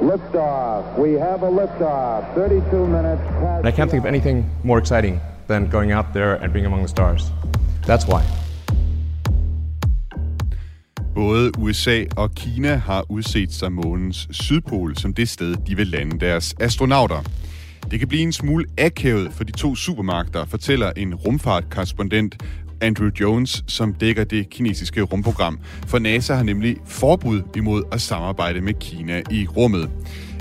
[0.00, 0.98] Liftoff.
[0.98, 2.34] We have a liftoff.
[2.34, 3.58] 32 minutes past.
[3.58, 6.82] And I can't think of anything more exciting than going out there and being among
[6.82, 7.22] the stars.
[7.86, 8.22] That's why.
[11.14, 16.20] Både USA og Kina har udset sig månens sydpol som det sted, de vil lande
[16.20, 17.22] deres astronauter.
[17.90, 22.42] Det kan blive en smule akavet for de to supermagter, fortæller en rumfartkorrespondent
[22.80, 25.58] Andrew Jones, som dækker det kinesiske rumprogram.
[25.86, 29.90] For NASA har nemlig forbud imod at samarbejde med Kina i rummet.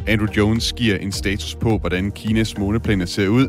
[0.07, 3.47] Andrew Jones giver en status på, hvordan Kinas måneplaner ser ud,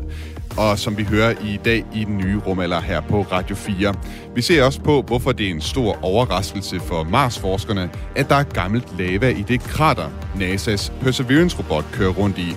[0.57, 3.93] og som vi hører i dag i den nye rumalder her på Radio 4.
[4.35, 8.43] Vi ser også på, hvorfor det er en stor overraskelse for Mars-forskerne, at der er
[8.43, 12.55] gammelt lava i det krater, NASA's Perseverance-robot kører rundt i.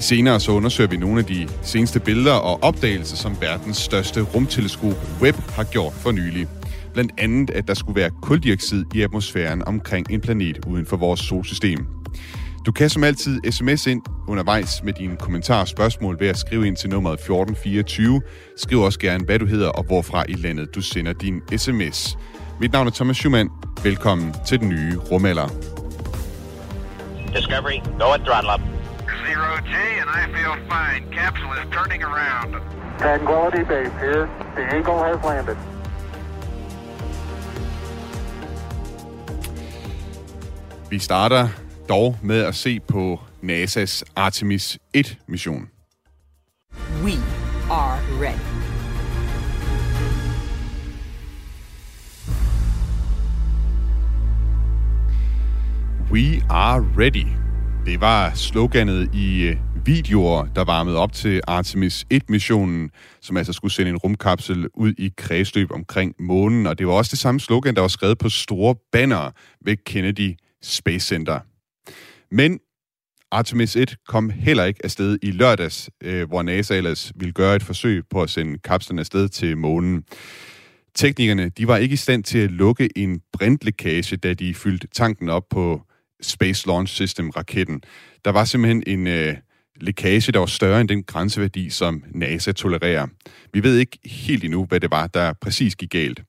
[0.00, 4.94] Senere så undersøger vi nogle af de seneste billeder og opdagelser, som verdens største rumteleskop
[5.22, 6.46] Webb har gjort for nylig.
[6.92, 11.20] Blandt andet, at der skulle være kuldioxid i atmosfæren omkring en planet uden for vores
[11.20, 11.86] solsystem.
[12.66, 16.66] Du kan som altid sms ind undervejs med dine kommentarer og spørgsmål ved at skrive
[16.66, 18.20] ind til nummeret 1424.
[18.56, 22.18] Skriv også gerne, hvad du hedder og hvorfra i landet du sender din sms.
[22.60, 23.50] Mit navn er Thomas Schumann.
[23.82, 25.48] Velkommen til den nye rumalder.
[27.36, 28.60] Discovery, go at throttle up.
[29.28, 31.02] Zero G, and I feel fine.
[31.12, 32.50] Capsule is turning around.
[32.98, 34.26] Tranquility Base here.
[34.56, 35.56] The Eagle has landed.
[40.90, 41.48] Vi starter
[41.88, 45.70] dog med at se på NASA's Artemis 1-mission.
[47.04, 47.12] We
[47.70, 48.38] are ready.
[56.10, 57.47] We are ready.
[57.88, 63.72] Det var sloganet i øh, videoer, der varmede op til Artemis 1-missionen, som altså skulle
[63.72, 66.66] sende en rumkapsel ud i kredsløb omkring månen.
[66.66, 69.30] Og det var også det samme slogan, der var skrevet på store banner
[69.64, 71.40] ved Kennedy Space Center.
[72.30, 72.58] Men
[73.30, 77.62] Artemis 1 kom heller ikke afsted i lørdags, øh, hvor NASA ellers ville gøre et
[77.62, 80.04] forsøg på at sende kapslen afsted til månen.
[80.94, 85.28] Teknikerne de var ikke i stand til at lukke en brintlækage, da de fyldte tanken
[85.28, 85.82] op på
[86.22, 87.82] Space Launch System-raketten.
[88.24, 89.36] Der var simpelthen en øh,
[89.80, 93.06] lækage, der var større end den grænseværdi, som NASA tolererer.
[93.52, 96.22] Vi ved ikke helt endnu, hvad det var, der præcis gik galt.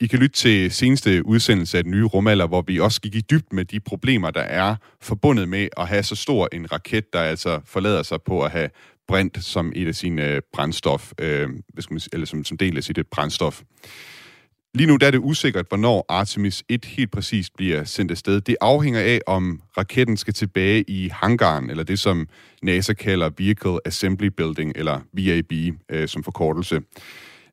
[0.00, 3.20] I kan lytte til seneste udsendelse af den nye rumalder, hvor vi også gik i
[3.20, 7.20] dybt med de problemer, der er forbundet med at have så stor en raket, der
[7.20, 8.70] altså forlader sig på at have
[9.08, 11.48] brint som et af sine øh, brændstof, øh,
[11.90, 13.62] man, eller som, som del af sit øh, brændstof.
[14.74, 18.40] Lige nu der er det usikkert, hvornår Artemis 1 helt præcist bliver sendt afsted.
[18.40, 22.28] Det afhænger af, om raketten skal tilbage i hangaren, eller det som
[22.62, 25.52] NASA kalder Vehicle Assembly Building, eller VAB
[25.90, 26.80] øh, som forkortelse.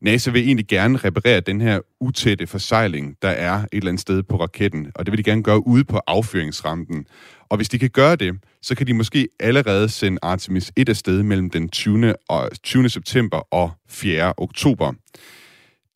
[0.02, 4.24] NASA vil egentlig gerne reparere den her utætte forsejling, der er et eller andet sted
[4.24, 7.06] på raketten, og det vil de gerne gøre ude på affyringsrampen.
[7.50, 11.24] Og hvis de kan gøre det, så kan de måske allerede sende Artemis 1 afsted
[11.24, 12.16] mellem den 20.
[12.30, 12.90] Og 20.
[12.90, 14.34] september og 4.
[14.38, 14.94] oktober.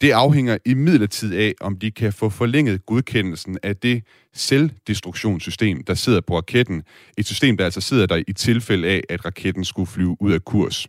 [0.04, 4.04] Det afhænger i midlertid af, om de kan få forlænget godkendelsen af det
[4.34, 6.84] selvdestruktionssystem, der sidder på raketten.
[7.18, 10.46] Et system, der altså sidder der i tilfælde af, at raketten skulle flyve ud af
[10.46, 10.88] kurs.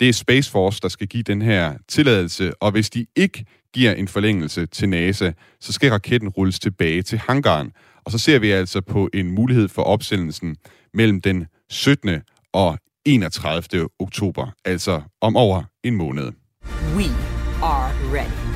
[0.00, 3.44] Det er Space Force, der skal give den her tilladelse, og hvis de ikke
[3.74, 7.72] giver en forlængelse til NASA, så skal raketten rulles tilbage til hangaren.
[8.04, 10.56] Og så ser vi altså på en mulighed for opsendelsen
[10.94, 12.20] mellem den 17.
[12.52, 13.88] og 31.
[13.98, 16.32] oktober, altså om over en måned.
[16.96, 18.50] We are ready.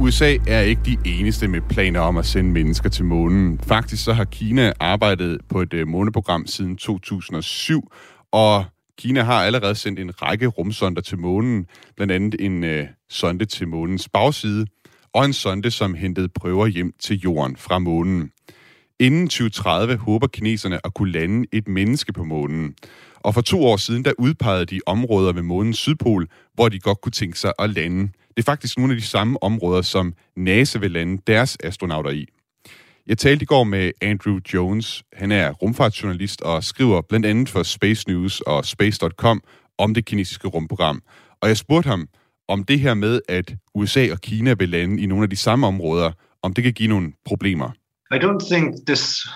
[0.00, 3.58] USA er ikke de eneste med planer om at sende mennesker til månen.
[3.58, 7.92] Faktisk så har Kina arbejdet på et øh, måneprogram siden 2007,
[8.32, 8.64] og
[8.98, 11.66] Kina har allerede sendt en række rumsonder til månen,
[11.96, 14.66] blandt andet en øh, sonde til månens bagside,
[15.14, 18.30] og en sonde, som hentede prøver hjem til jorden fra månen.
[19.00, 22.74] Inden 2030 håber kineserne at kunne lande et menneske på månen.
[23.16, 27.00] Og for to år siden, der udpegede de områder ved månens sydpol, hvor de godt
[27.00, 28.02] kunne tænke sig at lande.
[28.02, 32.26] Det er faktisk nogle af de samme områder, som NASA vil lande deres astronauter i.
[33.06, 35.02] Jeg talte i går med Andrew Jones.
[35.12, 39.42] Han er rumfartsjournalist og skriver blandt andet for Space News og Space.com
[39.78, 41.02] om det kinesiske rumprogram.
[41.40, 42.08] Og jeg spurgte ham
[42.48, 45.66] om det her med, at USA og Kina vil lande i nogle af de samme
[45.66, 46.12] områder,
[46.42, 47.70] om det kan give nogle problemer.
[48.14, 49.28] I don't think this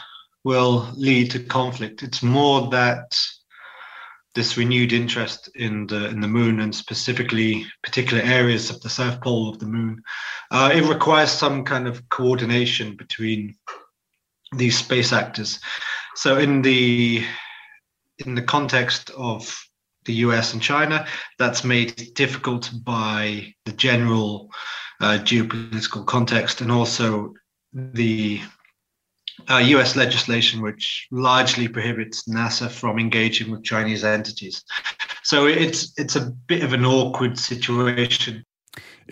[0.44, 2.04] will lead to conflict.
[2.04, 3.18] It's more that
[4.36, 9.20] this renewed interest in the in the moon and specifically particular areas of the south
[9.20, 10.00] pole of the moon,
[10.52, 13.56] uh, it requires some kind of coordination between
[14.52, 15.58] these space actors.
[16.14, 17.24] So in the
[18.24, 19.60] in the context of
[20.04, 21.04] the US and China,
[21.36, 24.52] that's made difficult by the general
[25.00, 27.34] uh, geopolitical context and also
[27.72, 28.40] the
[29.50, 34.64] uh, US legislation, which largely prohibits NASA from engaging with Chinese entities.
[35.24, 38.34] So it's it's a bit of an awkward situation.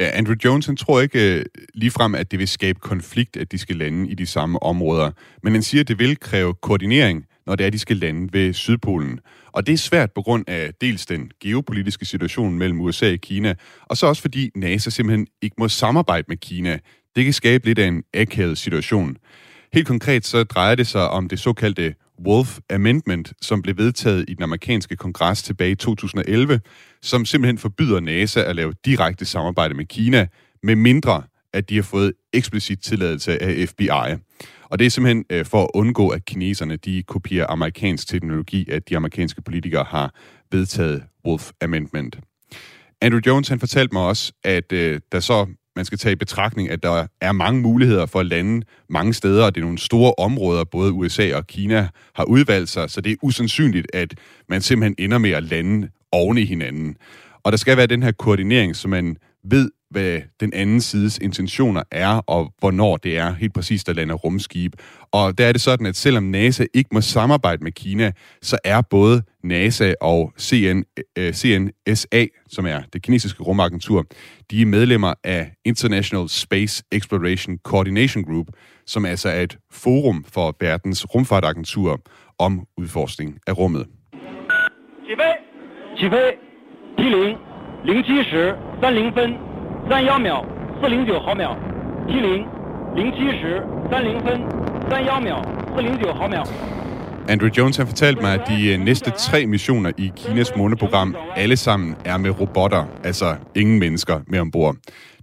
[0.01, 3.59] Ja, Andrew Jones han tror ikke uh, ligefrem, at det vil skabe konflikt, at de
[3.59, 5.11] skal lande i de samme områder.
[5.43, 8.33] Men han siger, at det vil kræve koordinering, når det er, at de skal lande
[8.33, 9.21] ved Sydpolen.
[9.53, 13.55] Og det er svært på grund af dels den geopolitiske situation mellem USA og Kina,
[13.83, 16.79] og så også fordi NASA simpelthen ikke må samarbejde med Kina.
[17.17, 19.17] Det kan skabe lidt af en akavet situation.
[19.77, 21.95] Helt konkret så drejer det sig om det såkaldte
[22.27, 26.61] Wolf Amendment, som blev vedtaget i den amerikanske kongres tilbage i 2011,
[27.03, 30.27] som simpelthen forbyder NASA at lave direkte samarbejde med Kina,
[30.63, 33.89] med mindre at de har fået eksplicit tilladelse af FBI.
[34.65, 38.89] Og det er simpelthen øh, for at undgå, at kineserne de kopierer amerikansk teknologi, at
[38.89, 40.15] de amerikanske politikere har
[40.53, 42.19] vedtaget Wolf Amendment.
[43.01, 45.47] Andrew Jones han fortalte mig også, at øh, der så
[45.77, 49.45] man skal tage i betragtning, at der er mange muligheder for at lande mange steder,
[49.45, 53.13] og det er nogle store områder, både USA og Kina har udvalgt sig, så det
[53.13, 54.15] er usandsynligt, at
[54.49, 56.97] man simpelthen ender med at lande oven i hinanden.
[57.45, 61.84] Og der skal være den her koordinering, så man ved, hvad den anden sides intentioner
[61.92, 64.74] er, og hvornår det er helt præcist, der lander rumskib.
[65.12, 68.12] Og der er det sådan, at selvom NASA ikke må samarbejde med Kina,
[68.42, 70.84] så er både NASA og CN,
[71.18, 74.06] øh, CNSA, som er det kinesiske rumagentur,
[74.52, 78.48] de er medlemmer af International Space Exploration Coordination Group,
[78.86, 82.02] som altså er et forum for verdens rumfartagentur
[82.40, 83.86] om udforskning af rummet.
[85.08, 85.24] 起飞，
[85.98, 86.16] 起飞，
[86.98, 87.38] 提零，
[87.86, 89.34] 零七十三零分
[89.90, 90.46] 三幺秒
[90.82, 91.58] 四零九毫秒，
[92.08, 92.46] 提零，
[92.96, 94.42] 零七十三零分
[94.90, 95.38] 三幺秒
[95.76, 96.44] 四零九毫秒。
[97.30, 101.58] Andrew Jones har fortalt mig, at de øh, næste tre missioner i Kinas måneprogram alle
[101.58, 104.76] sammen er med robotter, altså ingen mennesker med ombord.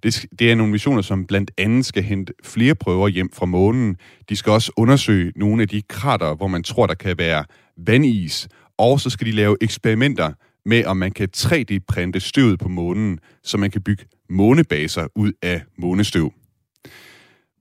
[0.02, 3.96] Det, det er nogle missioner, som blandt andet skal hente flere prøver hjem fra månen.
[4.28, 7.44] De skal også undersøge nogle af de krater, hvor man tror, der kan være
[7.86, 8.48] vandis.
[8.78, 10.30] Og så skal de lave eksperimenter
[10.66, 15.61] med, om man kan 3D-printe støvet på månen, så man kan bygge månebaser ud af
[15.77, 16.33] månestøv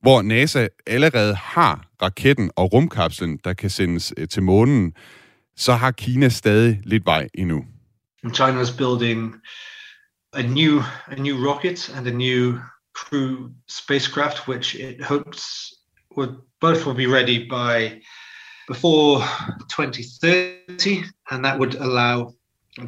[0.02, 4.92] hvor NASA allerede har raketten og rumkapslen, der kan sendes øh, til månen,
[5.56, 7.64] så har Kina stadig lidt vej endnu.
[8.34, 9.34] China is building
[10.32, 12.58] a new a new rocket and a new
[12.94, 15.42] crew spacecraft, which it hopes
[16.16, 18.02] would both will be ready by
[18.69, 19.22] before
[19.70, 22.34] 2030, and that would allow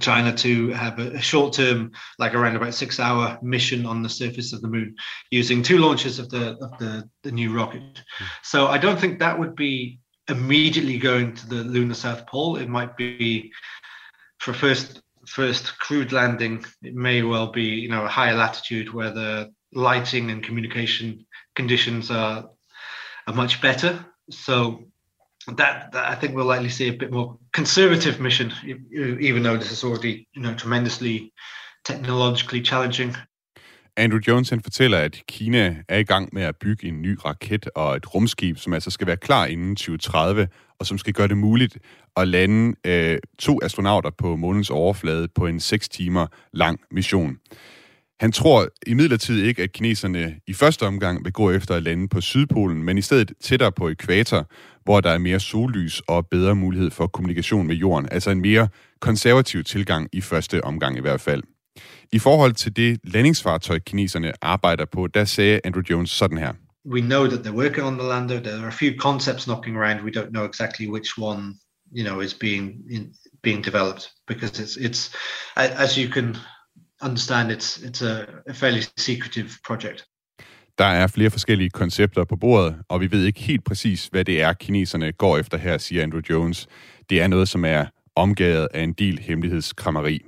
[0.01, 4.63] China to have a, a short-term, like around about six-hour mission on the surface of
[4.63, 4.95] the moon,
[5.31, 7.83] using two launches of the of the, the new rocket.
[8.19, 8.25] Hmm.
[8.43, 9.99] So I don't think that would be
[10.29, 12.57] immediately going to the lunar south pole.
[12.57, 13.53] It might be
[14.39, 16.65] for first first crewed landing.
[16.83, 22.11] It may well be you know a higher latitude where the lighting and communication conditions
[22.11, 22.49] are
[23.27, 24.05] are much better.
[24.31, 24.85] So
[25.47, 29.43] that, that I think we'll likely see a bit more conservative mission, e, e, even
[29.43, 31.33] though this is already you know tremendously
[31.85, 33.17] technologically challenging.
[33.97, 37.69] Andrew Jones han fortæller, at Kina er i gang med at bygge en ny raket
[37.75, 40.49] og et rumskib, som altså skal være klar inden 2030,
[40.79, 41.79] og som skal gøre det muligt
[42.17, 47.39] at lande øh, to astronauter på månens overflade på en 6 timer lang mission.
[48.21, 52.21] Han tror imidlertid ikke, at kineserne i første omgang vil gå efter at lande på
[52.21, 54.51] Sydpolen, men i stedet tættere på ekvator,
[54.85, 58.09] hvor der er mere sollys og bedre mulighed for kommunikation med jorden.
[58.13, 58.69] Altså en mere
[59.01, 61.43] konservativ tilgang i første omgang i hvert fald.
[62.13, 66.53] I forhold til det landingsfartøj, kineserne arbejder på, der sagde Andrew Jones sådan her.
[66.87, 68.41] We know that they're working on the lander.
[68.41, 70.01] There are a few concepts knocking around.
[70.01, 71.55] We don't know exactly which one,
[71.97, 75.15] you know, is being in, being developed because it's it's
[75.57, 76.37] as you can
[77.05, 80.05] understand, it's it's a, a fairly secretive project.
[80.79, 84.43] Der er flere forskellige koncepter på bordet, og vi ved ikke helt præcis, hvad det
[84.43, 86.67] er, kineserne går efter her, siger Andrew Jones.
[87.11, 90.21] Det er noget, som er omgavet af en del hemmelighedskrammeri.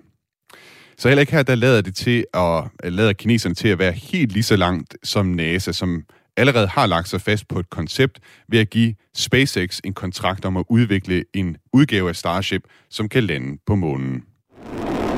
[0.98, 4.32] Så heller ikke her, der lader det til at, lader kineserne til at være helt
[4.32, 6.02] lige så langt som NASA, som
[6.36, 10.56] allerede har lagt sig fast på et koncept ved at give SpaceX en kontrakt om
[10.56, 14.22] at udvikle en udgave af Starship, som kan lande på månen.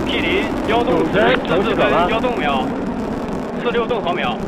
[0.08, 1.13] 毗邻幺洞十
[1.63, 2.67] 四分幺洞秒，
[3.63, 4.39] 四六洞毫秒。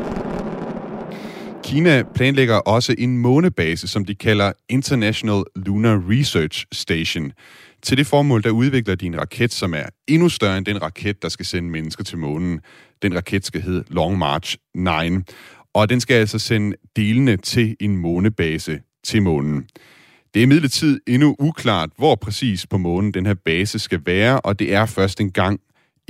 [1.62, 7.32] Kina planlægger også en månebase, som de kalder International Lunar Research Station.
[7.82, 11.22] Til det formål, der udvikler de en raket, som er endnu større end den raket,
[11.22, 12.60] der skal sende mennesker til månen.
[13.02, 14.90] Den raket skal hedde Long March 9.
[15.74, 19.66] Og den skal altså sende delene til en månebase til månen.
[20.34, 24.58] Det er imidlertid endnu uklart, hvor præcis på månen den her base skal være, og
[24.58, 25.60] det er først en gang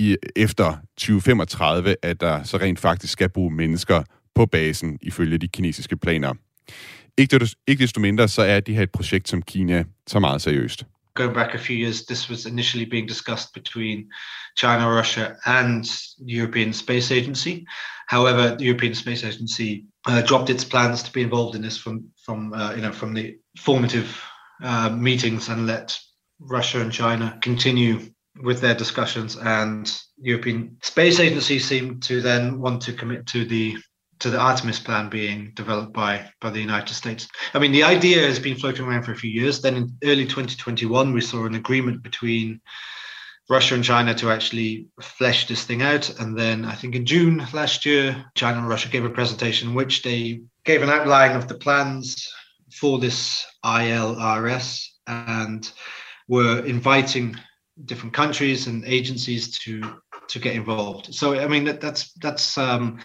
[0.02, 4.04] i, efter 2035, at der så rent faktisk skal bruge mennesker
[4.36, 6.34] på basen, ifølge de kinesiske planer.
[7.18, 10.84] Ikke, ikke desto mindre, så er det her et projekt, som Kina tager meget seriøst.
[11.14, 13.98] Going back a few years, this was initially being discussed between
[14.62, 15.84] China, Russia, and
[16.28, 17.56] the European Space Agency.
[18.08, 19.72] However, the European Space Agency
[20.10, 23.14] uh, dropped its plans to be involved in this from from uh, you know from
[23.14, 23.26] the
[23.66, 24.10] formative
[24.64, 26.00] uh, meetings and let
[26.40, 28.00] Russia and China continue
[28.44, 29.38] with their discussions.
[29.38, 33.78] And European Space Agency seemed to then want to commit to the
[34.20, 37.28] to the Artemis plan being developed by by the United States.
[37.54, 39.62] I mean, the idea has been floating around for a few years.
[39.62, 42.62] Then in early 2021, we saw an agreement between
[43.50, 46.10] Russia and China to actually flesh this thing out.
[46.20, 49.76] And then I think in June last year, China and Russia gave a presentation in
[49.76, 52.32] which they gave an outline of the plans
[52.72, 55.70] for this ILRS and
[56.28, 57.36] were inviting
[57.86, 59.82] different countries and agencies to
[60.28, 61.14] to get involved.
[61.14, 63.00] So I mean that, that's that's um,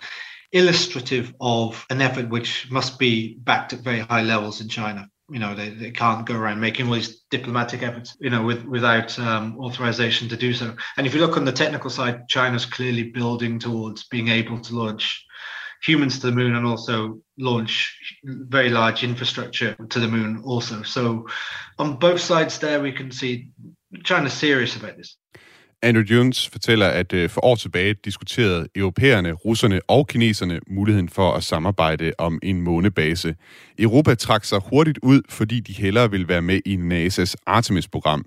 [0.53, 5.09] illustrative of an effort which must be backed at very high levels in China.
[5.29, 8.65] You know, they, they can't go around making all these diplomatic efforts, you know, with,
[8.65, 10.77] without um, authorization to do so.
[10.97, 14.77] And if you look on the technical side, China's clearly building towards being able to
[14.77, 15.27] launch
[15.83, 20.83] humans to the moon and also launch very large infrastructure to the moon also.
[20.83, 21.27] So
[21.79, 23.51] on both sides there, we can see
[24.05, 25.17] China's serious about this.
[25.83, 31.33] Andrew Jones fortæller, at øh, for år tilbage diskuterede europæerne, russerne og kineserne muligheden for
[31.33, 33.35] at samarbejde om en månebase.
[33.79, 38.25] Europa trak sig hurtigt ud, fordi de hellere ville være med i NASA's Artemis-program.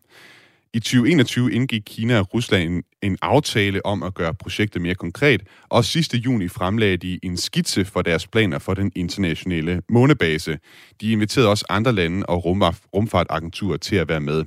[0.73, 5.43] I 2021 indgik Kina og Rusland en, en aftale om at gøre projektet mere konkret,
[5.69, 10.59] og sidste juni fremlagde de en skitse for deres planer for den internationale månebase.
[11.01, 12.45] De inviterede også andre lande og
[12.93, 14.43] rumfartagenturer til at være med.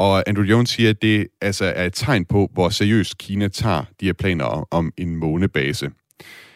[0.00, 3.84] Og Andrew Jones siger, at det altså er et tegn på, hvor seriøst Kina tager
[4.00, 5.90] de her planer om, en månebase.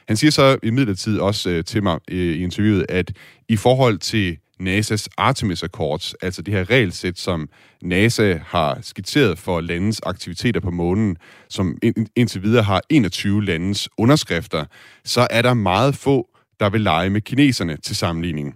[0.08, 3.12] Han siger så i midlertid også øh, til mig øh, i interviewet, at
[3.48, 7.48] i forhold til NASA's Artemis Accords, altså det her regelsæt, som
[7.82, 11.16] NASA har skitseret for landets aktiviteter på månen,
[11.48, 14.64] som ind, indtil videre har 21 landes underskrifter,
[15.04, 16.28] så er der meget få,
[16.60, 18.54] der vil lege med kineserne til sammenligning.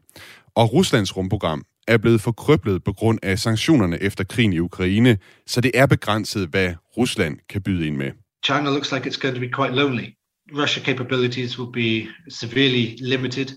[0.55, 5.61] Og Ruslands rumprogram er blevet forkrøblet på grund af sanktionerne efter krigen i Ukraine, så
[5.61, 8.11] det er begrænset, hvad Rusland kan byde ind med.
[8.45, 10.09] China looks like it's going to be quite lonely.
[10.63, 13.49] Russia capabilities will be severely limited,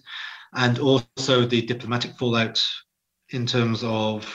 [0.54, 2.60] and also the diplomatic fallout
[3.30, 4.26] in terms of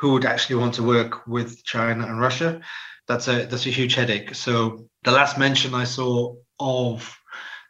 [0.00, 2.60] who would actually want to work with China and Russia.
[3.08, 4.34] That's a that's a huge headache.
[4.34, 7.16] So the last mention I saw of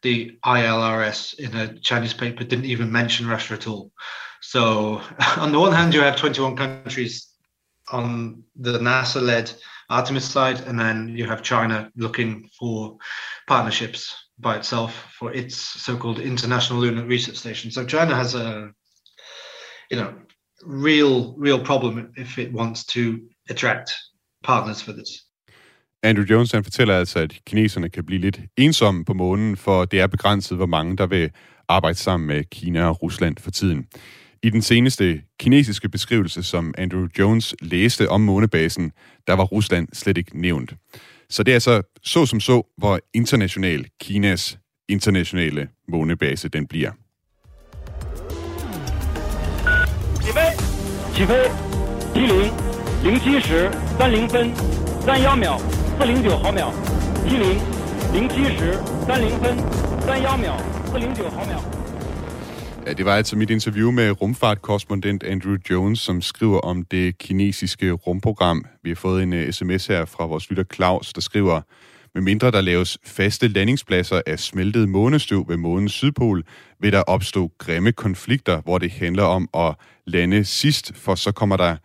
[0.03, 3.91] the ILRS in a Chinese paper didn't even mention Russia at all.
[4.47, 5.01] So,
[5.37, 7.29] on the one hand, you have 21 countries
[7.91, 9.53] on the NASA led
[9.91, 12.97] Artemis side, and then you have China looking for
[13.47, 17.71] partnerships by itself for its so called International Lunar Research Station.
[17.71, 18.71] So, China has a
[19.91, 20.13] you know,
[20.67, 23.19] real, real problem if it wants to
[23.51, 23.91] attract
[24.43, 25.11] partners for this.
[26.03, 30.01] Andrew Jones han fortæller altså, at kineserne kan blive lidt ensomme på månen, for det
[30.01, 31.31] er begrænset, hvor mange der vil
[31.69, 33.87] arbejde sammen med Kina og Rusland for tiden.
[34.44, 38.92] I den seneste kinesiske beskrivelse, som Andrew Jones læste om månebasen,
[39.28, 40.74] der var Rusland slet ikke nævnt.
[41.30, 46.92] Så det er altså så som så, hvor international Kinas internationale månebase den bliver.
[50.24, 50.40] 起飞，
[51.16, 51.34] 起飞，
[52.14, 52.52] 机零
[53.04, 54.52] 零七时三零分
[55.06, 55.60] 三幺秒
[55.98, 56.74] 四零九毫秒，
[62.87, 67.91] Ja, det var altså mit interview med rumfartkorrespondent Andrew Jones, som skriver om det kinesiske
[67.91, 68.65] rumprogram.
[68.83, 71.61] Vi har fået en øh, uh, sms her fra vores lytter Claus, der skriver,
[72.15, 76.45] med mindre der laves faste landingspladser af smeltet månestøv ved månens sydpol,
[76.81, 79.75] vil der opstå grimme konflikter, hvor det handler om at
[80.07, 81.77] lande sidst, for så kommer, der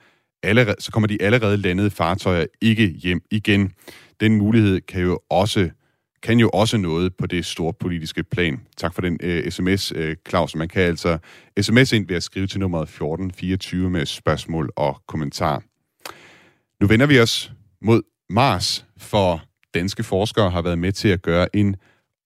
[0.44, 3.72] allerede, så kommer de allerede landede fartøjer ikke hjem igen.
[4.20, 5.70] Den mulighed kan jo også
[6.24, 8.62] kan jo også noget på det store politiske plan.
[8.78, 10.56] Tak for den øh, uh, sms, uh, øh, Claus.
[10.56, 11.18] Man kan altså
[11.62, 15.64] sms ind ved at skrive til nummeret 1424 med spørgsmål og kommentar.
[16.82, 21.56] Nu vender vi os mod Mars, for danske forskere har været med til at gøre
[21.56, 21.76] en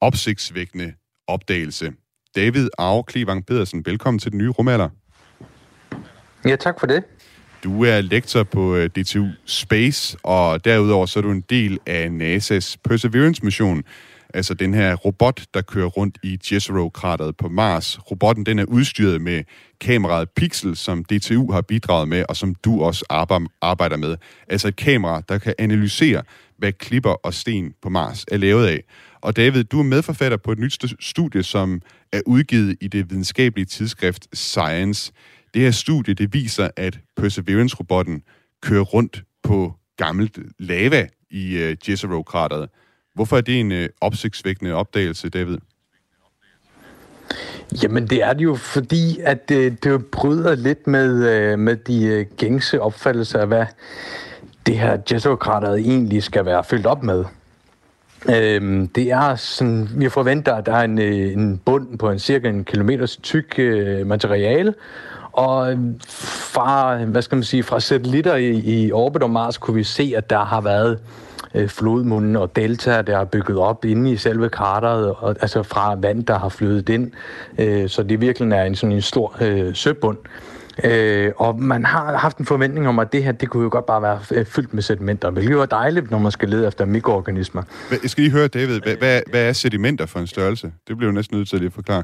[0.02, 0.94] opsigtsvækkende
[1.28, 1.94] opdagelse.
[2.36, 4.90] David Arve Klivang Pedersen, velkommen til den nye rumalder.
[6.46, 7.04] Ja, tak for det.
[7.64, 12.08] Du er lektor på øh, DTU Space, og derudover så er du en del af
[12.08, 13.84] NASA's Perseverance-mission,
[14.34, 18.12] altså den her robot, der kører rundt i Jezero-krateret på Mars.
[18.12, 19.44] Robotten den er udstyret med
[19.82, 23.06] kameraet Pixel, som DTU har bidraget med, og som du også
[23.62, 24.18] arbejder med.
[24.48, 26.24] Altså et kamera, der kan analysere,
[26.58, 28.84] hvad klipper og sten på Mars er lavet af.
[29.22, 33.66] Og David, du er medforfatter på et nyt studie, som er udgivet i det videnskabelige
[33.66, 35.12] tidsskrift Science.
[35.54, 38.24] Det her studie, det viser, at Perseverance-robotten
[38.62, 42.70] kører rundt på gammelt lava i øh, Jezero-krateret.
[43.16, 45.58] Hvorfor er det en øh, opsigtsvækkende opdagelse, David?
[47.84, 51.76] Jamen, det er det jo, fordi at øh, det, det bryder lidt med, øh, med
[51.76, 53.66] de øh, gængse opfattelser af, hvad
[54.66, 57.26] det her Jezero-krateret egentlig skal være fyldt op med.
[58.30, 62.20] Øhm, det er sådan, vi forventer, at der er en, øh, en bund på en
[62.20, 64.74] cirka en kilometers tyk øh, materiale,
[65.34, 65.80] og øh,
[66.54, 70.14] fra, hvad skal man sige, fra satellitter i, i orbit om Mars kunne vi se,
[70.18, 71.00] at der har været
[71.56, 75.96] øh, flodmunden og delta, der er bygget op inde i selve krateret, og, altså fra
[75.96, 77.12] vand, der har flydet ind.
[77.58, 80.18] Øh, så det virkelig er en sådan en stor øh, søbund.
[80.84, 83.86] Øh, og man har haft en forventning om, at det her, det kunne jo godt
[83.86, 86.86] bare være øh, fyldt med sedimenter, hvilket jo er dejligt, når man skal lede efter
[86.86, 87.64] mikroorganismer.
[87.92, 90.72] Jeg skal lige høre, David, hvad, hvad, hvad er sedimenter for en størrelse?
[90.88, 92.04] Det bliver jo næsten nødt til at lige forklare.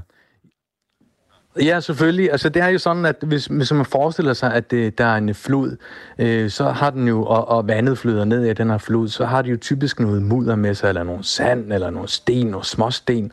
[1.56, 2.32] Ja, selvfølgelig.
[2.32, 5.18] Altså, det er jo sådan, at hvis, hvis man forestiller sig, at det, der er
[5.18, 5.78] en flod,
[6.20, 9.26] øh, så har den jo, og, og vandet flyder ned i den her flod, så
[9.26, 12.66] har det jo typisk noget mudder med sig, eller nogle sand, eller nogle sten, nogle
[12.66, 13.32] småsten.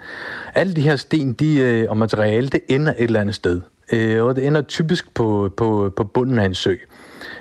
[0.55, 3.61] Alle de her sten de, øh, og materiale, det ender et eller andet sted.
[3.93, 6.73] Øh, og det ender typisk på, på, på bunden af en sø.
[6.73, 6.79] Øh,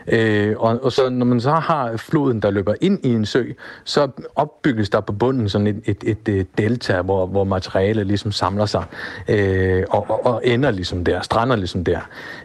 [0.08, 3.44] Øh, og, og så når man så har floden, der løber ind i en sø,
[3.84, 8.32] så opbygges der på bunden sådan et, et, et, et delta, hvor, hvor materialet ligesom
[8.32, 8.84] samler sig
[9.28, 12.00] øh, og, og, og ender ligesom der, strander ligesom der.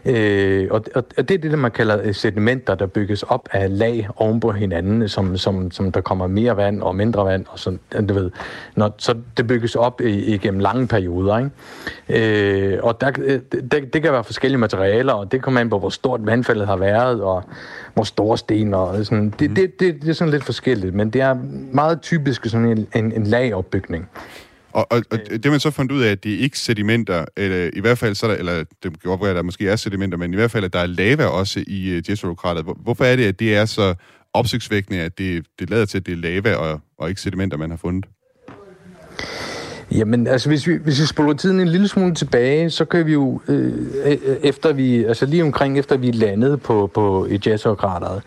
[0.04, 4.08] Øh, og, og, og det er det, man kalder sedimenter, der bygges op af lag
[4.16, 7.76] oven på hinanden, som, som, som der kommer mere vand og mindre vand, og så,
[8.08, 8.30] du ved,
[8.74, 11.38] når, så det bygges op igennem lange perioder.
[11.38, 12.72] Ikke?
[12.74, 15.78] Øh, og der, øh, det, det kan være forskellige materialer, og det kommer an på,
[15.78, 17.44] hvor stort vandfaldet har været, og
[17.94, 19.34] hvor store sten og sådan.
[19.38, 19.54] Det, mm.
[19.54, 21.34] det, det, det er sådan lidt forskelligt, men det er
[21.72, 24.08] meget typisk sådan en, en, en lagopbygning.
[24.72, 27.70] Og, og, og det man så fundet ud af, at det er ikke sedimenter, eller
[27.72, 30.18] i hvert fald så der, eller det kan godt være, at der måske er sedimenter,
[30.18, 32.64] men i hvert fald, at der er lava også i uh, Jezero-kratet.
[32.76, 33.94] Hvorfor er det, at det er så
[34.32, 37.70] opsigtsvækkende, at det, det lader til, at det er lava og, og ikke sedimenter, man
[37.70, 38.04] har fundet?
[39.92, 43.12] Jamen, altså hvis vi, hvis vi spoler tiden en lille smule tilbage, så kan vi
[43.12, 43.72] jo, øh,
[44.42, 48.22] efter vi, altså lige omkring efter vi landede på, på i Jezero-krateret,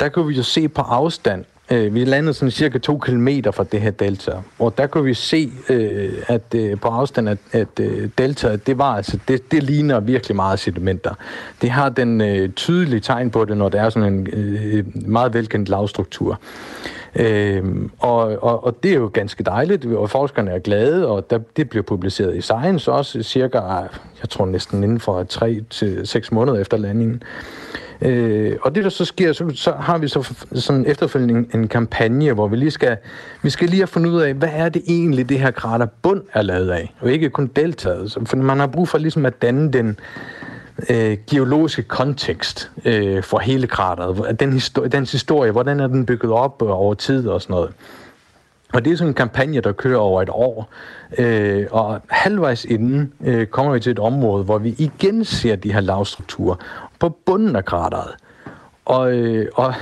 [0.00, 3.64] der kan vi jo se på afstand, øh, vi landede sådan cirka to kilometer fra
[3.64, 7.80] det her delta, og der kunne vi se, øh, at øh, på afstand, at, at
[7.80, 11.14] øh, delta, det var altså, det, det ligner virkelig meget sedimenter.
[11.62, 15.34] Det har den øh, tydelige tegn på det, når der er sådan en øh, meget
[15.34, 16.40] velkendt lavstruktur.
[17.18, 21.38] Øhm, og, og, og det er jo ganske dejligt, og forskerne er glade, og der,
[21.56, 23.88] det bliver publiceret i Science også cirka, ah,
[24.22, 27.22] jeg tror næsten inden for 3 til 6 måneder efter landingen.
[28.02, 31.68] Øh, og det der så sker, så, så har vi så sådan efterfølgende en, en
[31.68, 32.96] kampagne, hvor vi lige skal,
[33.42, 36.22] vi skal lige have fundet ud af, hvad er det egentlig, det her krater bund
[36.32, 38.18] er lavet af, og ikke kun deltaget.
[38.26, 39.98] For man har brug for ligesom at danne den,
[40.90, 44.40] øh, geologiske kontekst øh, for hele krateret.
[44.40, 47.72] Den histori- dens historie, hvordan er den bygget op øh, over tid og sådan noget.
[48.72, 50.68] Og det er sådan en kampagne, der kører over et år.
[51.18, 55.72] Øh, og halvvejs inden øh, kommer vi til et område, hvor vi igen ser de
[55.72, 56.56] her lavstrukturer
[56.98, 58.14] på bunden af krateret.
[58.84, 59.74] Og, øh, og,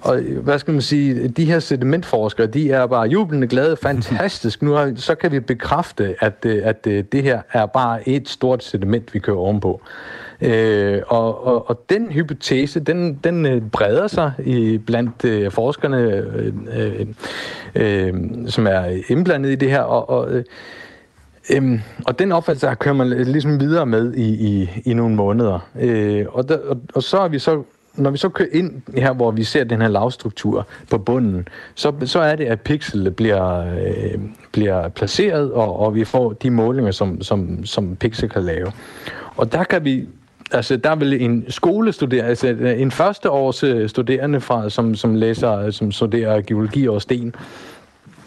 [0.00, 4.62] og hvad skal man sige, de her sedimentforskere, de er bare jublende glade, fantastisk.
[4.62, 8.28] Nu har, så kan vi bekræfte, at, øh, at, øh, det her er bare et
[8.28, 9.80] stort sediment, vi kører ovenpå.
[10.40, 15.98] Øh, og, og, og den hypotese, den, den øh, breder sig i, blandt øh, forskerne,
[15.98, 17.06] øh, øh,
[17.74, 18.14] øh,
[18.46, 20.44] som er indblandet i det her, og, og øh,
[21.50, 25.68] Øhm, og den opfattelse kører man ligesom videre med i, i, i nogle måneder.
[25.80, 27.62] Øh, og, der, og, og så er vi så
[27.94, 31.92] når vi så kører ind her, hvor vi ser den her lavstruktur på bunden, så,
[32.04, 34.20] så er det, at pixel bliver, øh,
[34.52, 38.72] bliver placeret, og, og vi får de målinger, som, som, som pixel kan lave.
[39.36, 40.06] Og der kan vi
[40.50, 45.92] altså der vil en skolestuderende, altså en førsteårs øh, studerende, fra, som, som læser, som
[45.92, 47.34] studerer geologi og sten,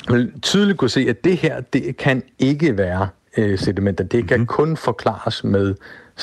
[0.10, 3.08] vil tydeligt kunne se, at det her, det kan ikke være
[3.38, 4.04] øh, sedimenter.
[4.04, 4.48] Det kan mm-hmm.
[4.48, 5.76] kun forklares med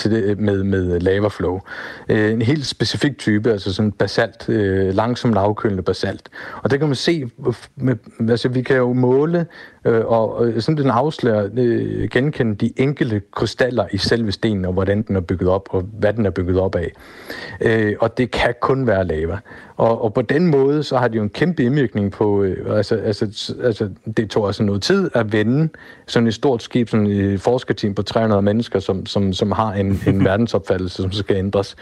[0.06, 1.60] Øh, med, med øh, lava flow.
[2.08, 6.28] Øh, en helt specifik type, altså sådan basalt, øh, langsomt afkølende basalt.
[6.62, 7.30] Og det kan man se,
[7.76, 7.96] med,
[8.30, 9.46] altså vi kan jo måle
[9.84, 15.02] øh, og, sådan den afslører, øh, genkende de enkelte krystaller i selve stenen, og hvordan
[15.02, 16.92] den er bygget op, og hvad den er bygget op af.
[17.60, 19.38] Øh, og det kan kun være lava.
[19.76, 22.96] Og, og på den måde, så har det jo en kæmpe indvirkning på, øh, altså,
[22.96, 25.68] altså, altså det tog altså noget tid at vende
[26.06, 30.02] sådan et stort skib, sådan et forskerteam på 300 mennesker, som, som, som har en,
[30.06, 31.76] en verdensopfattelse, som skal ændres.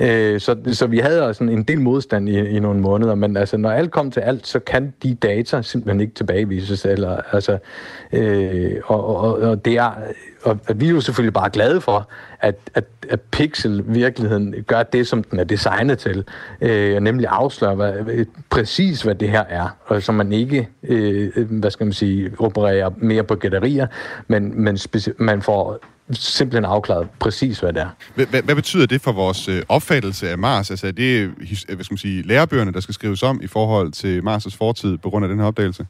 [0.00, 3.56] Øh, så, så vi havde sådan en del modstand i, i nogle måneder, men altså,
[3.56, 6.84] når alt kom til alt, så kan de data simpelthen ikke tilbagevises.
[6.84, 7.58] Eller, altså,
[8.12, 9.92] øh, og, og, og det er
[10.44, 12.08] og vi er jo selvfølgelig bare glade for,
[12.40, 16.24] at, at, at Pixel virkeligheden gør det, som den er designet til,
[16.60, 21.70] øh, nemlig afsløre hvad, præcis, hvad det her er, og så man ikke, øh, hvad
[21.70, 23.86] skal man sige, opererer mere på gætterier,
[24.28, 24.78] men, men
[25.18, 25.78] man får
[26.12, 27.88] simpelthen afklaret præcis, hvad det er.
[28.14, 30.70] Hvad, hvad betyder det for vores øh, opfattelse af Mars?
[30.70, 31.30] Altså er det
[31.66, 35.10] hvad skal man sige, lærebøgerne, der skal skrives om i forhold til Mars' fortid på
[35.10, 35.86] grund af den her opdagelse?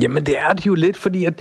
[0.00, 1.40] Jamen det er det jo lidt, fordi at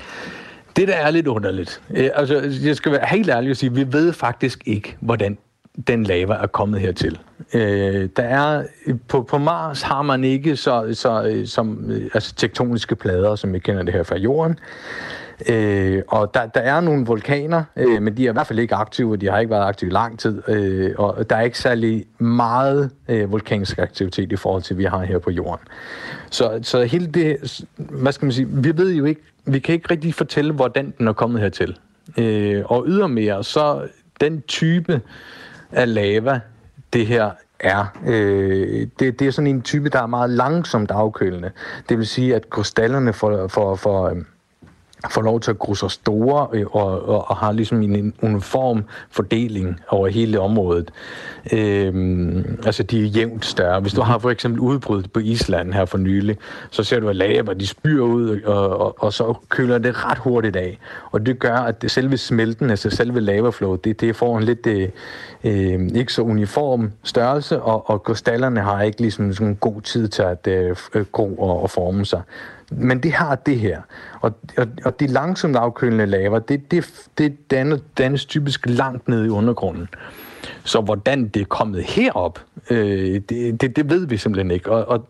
[0.76, 3.94] det, der er lidt underligt, øh, altså jeg skal være helt ærlig og sige, vi
[3.94, 5.38] ved faktisk ikke, hvordan
[5.88, 7.20] den lava er kommet hertil.
[7.54, 8.64] Øh, der er,
[9.08, 13.84] på, på Mars har man ikke så, så som, altså tektoniske plader, som vi kender
[13.84, 14.60] det her fra jorden.
[15.50, 18.76] Øh, og der, der er nogle vulkaner, øh, men de er i hvert fald ikke
[18.76, 22.06] aktive, de har ikke været aktive i lang tid, øh, og der er ikke særlig
[22.20, 25.68] meget øh, vulkansk aktivitet i forhold til, vi har her på jorden.
[26.30, 29.92] Så, så hele det, hvad skal man sige, vi ved jo ikke, vi kan ikke
[29.92, 31.78] rigtig fortælle, hvordan den er kommet hertil.
[32.18, 33.88] Øh, og ydermere, så
[34.22, 35.02] den type
[35.72, 36.40] af lava,
[36.94, 37.86] det her er.
[38.06, 41.52] Øh, det, det er sådan en type, der er meget langsomt afkølende.
[41.90, 44.16] Det vil sige, at krystallerne får, for, for, øh,
[45.12, 48.84] får lov til at gro sig store øh, og, og, og har ligesom en uniform
[49.12, 50.92] fordeling over hele området.
[51.54, 53.80] Øhm, altså de er jævnt større.
[53.80, 56.38] Hvis du har for eksempel udbrud på Island her for nylig,
[56.70, 60.18] så ser du, at lava de spyrer ud, og, og, og så køler det ret
[60.18, 60.80] hurtigt af.
[61.12, 64.68] Og det gør, at det selve smelten, altså selve lavaflow, det, det får en lidt
[64.68, 64.90] øh,
[65.44, 70.08] øh, ikke så uniform størrelse, og, og krystallerne har ikke ligesom sådan en god tid
[70.08, 70.76] til at øh,
[71.12, 72.22] gro og, og forme sig.
[72.72, 73.82] Men det har det her.
[74.22, 79.26] Og, og, og de langsomt afkølende laver, det, det, det danner, dannes typisk langt nede
[79.26, 79.88] i undergrunden.
[80.64, 84.72] Så hvordan det er kommet herop, øh, det, det, det ved vi simpelthen ikke.
[84.72, 85.08] Og, og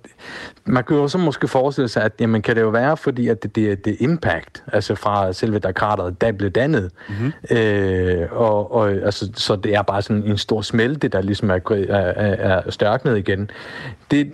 [0.65, 3.43] man kan jo så måske forestille sig, at jamen, kan det jo være, fordi at
[3.43, 6.91] det, det, det impact, altså fra selve der krateret, der blev dannet.
[7.09, 7.57] Mm-hmm.
[7.57, 11.59] Øh, og, og, altså, så det er bare sådan en stor smelte, der ligesom er,
[11.69, 13.51] er, er størknet igen.
[14.11, 14.31] Det,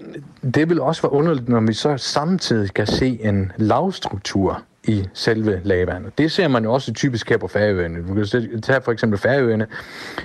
[0.55, 5.61] det vil også være underligt, når vi så samtidig kan se en lavstruktur i selve
[5.63, 6.05] lavaen.
[6.17, 8.07] Det ser man jo også typisk her på Færøerne.
[8.07, 9.67] Du kan tage for eksempel Færøerne.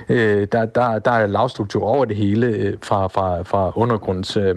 [0.09, 4.37] Øh, der, der, der er lavstruktur over det hele øh, fra, fra, fra undergrunds...
[4.37, 4.57] Øh,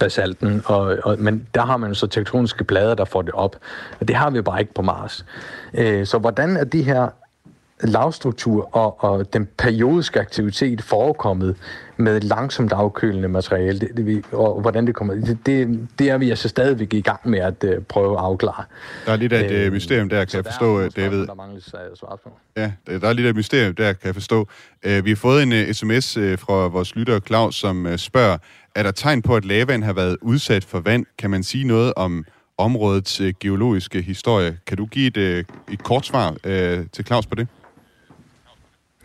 [0.00, 3.56] basalten, og, og, men der har man så tektoniske plader, der får det op.
[4.00, 5.26] Og det har vi bare ikke på Mars.
[5.74, 7.08] Øh, så hvordan er de her
[7.82, 11.56] lavstruktur og, og den periodiske aktivitet forekommet
[11.96, 16.30] med langsomt afkølende materiale, det, det, og hvordan det kommer, det, det, det er vi
[16.30, 18.64] altså stadigvæk i gang med at uh, prøve at afklare.
[19.06, 21.26] Der er lidt af et øh, mysterium der, kan jeg forstå, der David.
[21.26, 21.60] Der mangler
[21.94, 22.30] svar på.
[22.56, 24.48] Ja, der er lidt af et mysterium der, kan jeg forstå.
[24.86, 28.38] Uh, vi har fået en uh, sms uh, fra vores lytter Claus, som uh, spørger,
[28.74, 31.06] er der tegn på, at lavaen har været udsat for vand?
[31.18, 32.24] Kan man sige noget om
[32.58, 34.58] områdets uh, geologiske historie?
[34.66, 37.48] Kan du give et, uh, et kort svar uh, til Claus på det?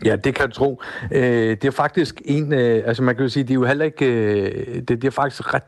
[0.04, 0.82] Ja, det kan du tro.
[1.12, 3.84] Øh, det er faktisk en, øh, altså man kan jo sige, det er jo heller
[3.84, 5.62] ikke, øh, det, det er faktisk ret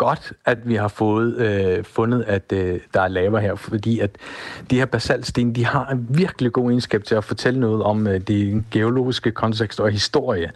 [0.00, 4.10] godt, at vi har fået øh, fundet, at øh, der er lava her, fordi at
[4.70, 8.20] de her basaltsten, de har en virkelig god egenskab til at fortælle noget om øh,
[8.20, 10.50] det geologiske kontekst og historie.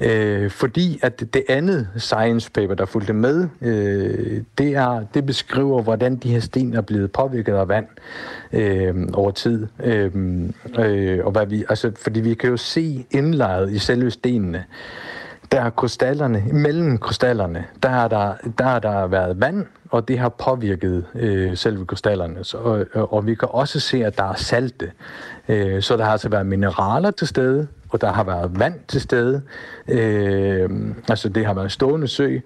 [0.00, 5.82] Øh, fordi at det andet science paper, der fulgte med, øh, det, er, det beskriver,
[5.82, 7.86] hvordan de her sten er blevet påvirket af vand
[8.52, 9.66] øh, over tid.
[9.84, 10.10] Øh,
[10.78, 14.64] øh, og hvad vi, altså, fordi vi kan jo se indlejet i selve stenene,
[15.52, 20.18] der er krystallerne, mellem krystallerne, der har der, der, har der været vand, og det
[20.18, 22.44] har påvirket øh, selve krystallerne.
[22.44, 24.92] Så, og, øh, og vi kan også se, at der er salte.
[25.48, 29.00] Øh, så der har altså været mineraler til stede, og der har været vand til
[29.00, 29.42] stede.
[29.88, 30.70] Øh,
[31.08, 32.38] altså det har været stående sø,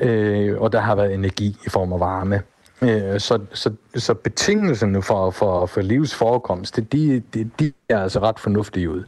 [0.00, 2.42] øh, og der har været energi i form af varme.
[2.82, 8.38] Øh, så, så, så betingelserne for, for, for livsforekomst, de, de, de er altså ret
[8.38, 9.04] fornuftige ud.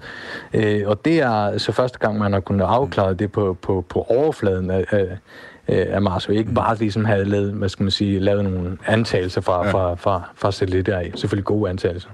[0.55, 4.03] Øh, og det er altså første gang, man har kunnet afklare det på, på, på
[4.03, 5.19] overfladen af, af,
[5.69, 9.41] af Mars, og ikke bare ligesom havde lavet, hvad skal man sige, lavet nogle antagelser
[9.41, 9.73] fra, ja.
[9.73, 11.13] fra, fra, fra satellitter af.
[11.15, 12.09] Selvfølgelig gode antagelser.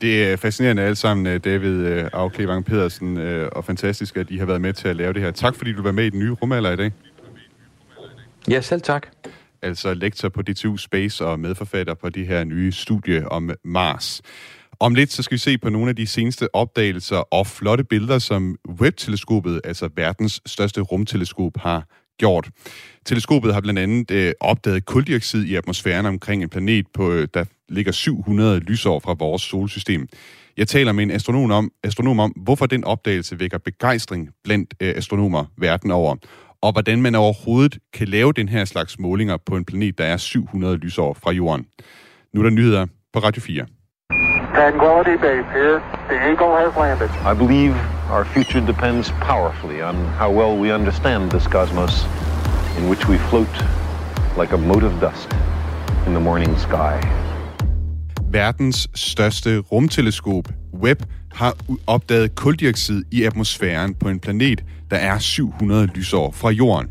[0.00, 3.18] Det er fascinerende alle sammen, David Auklevang Pedersen,
[3.52, 5.30] og fantastisk, at I har været med til at lave det her.
[5.30, 6.92] Tak fordi du var med i den nye rumalder i dag.
[8.48, 9.06] Ja, selv tak
[9.64, 14.22] altså lektor på DTU Space og medforfatter på det her nye studie om Mars.
[14.80, 18.18] Om lidt så skal vi se på nogle af de seneste opdagelser og flotte billeder,
[18.18, 21.86] som Webb-teleskopet, altså verdens største rumteleskop, har
[22.18, 22.50] gjort.
[23.06, 27.44] Teleskopet har blandt andet øh, opdaget kuldioxid i atmosfæren omkring en planet, på, øh, der
[27.68, 30.08] ligger 700 lysår fra vores solsystem.
[30.56, 34.94] Jeg taler med en astronom om, astronom om hvorfor den opdagelse vækker begejstring blandt øh,
[34.96, 36.16] astronomer verden over,
[36.64, 40.16] og hvordan man overhovedet kan lave den her slags målinger på en planet, der er
[40.16, 41.66] 700 lysår fra Jorden.
[42.34, 43.66] Nu er der nyheder på Radio 4.
[44.54, 45.76] Tranquility Base here.
[46.10, 47.08] The Eagle has landed.
[47.32, 47.74] I believe
[48.14, 51.94] our future depends powerfully on how well we understand this cosmos
[52.78, 53.54] in which we float
[54.40, 55.28] like a mote of dust
[56.06, 56.94] in the morning sky.
[58.30, 60.48] Verdens største rumteleskop,
[60.82, 61.00] Webb,
[61.32, 66.88] har opdaget kuldioxid i atmosfæren på en planet, der er 700 lysår fra Jorden.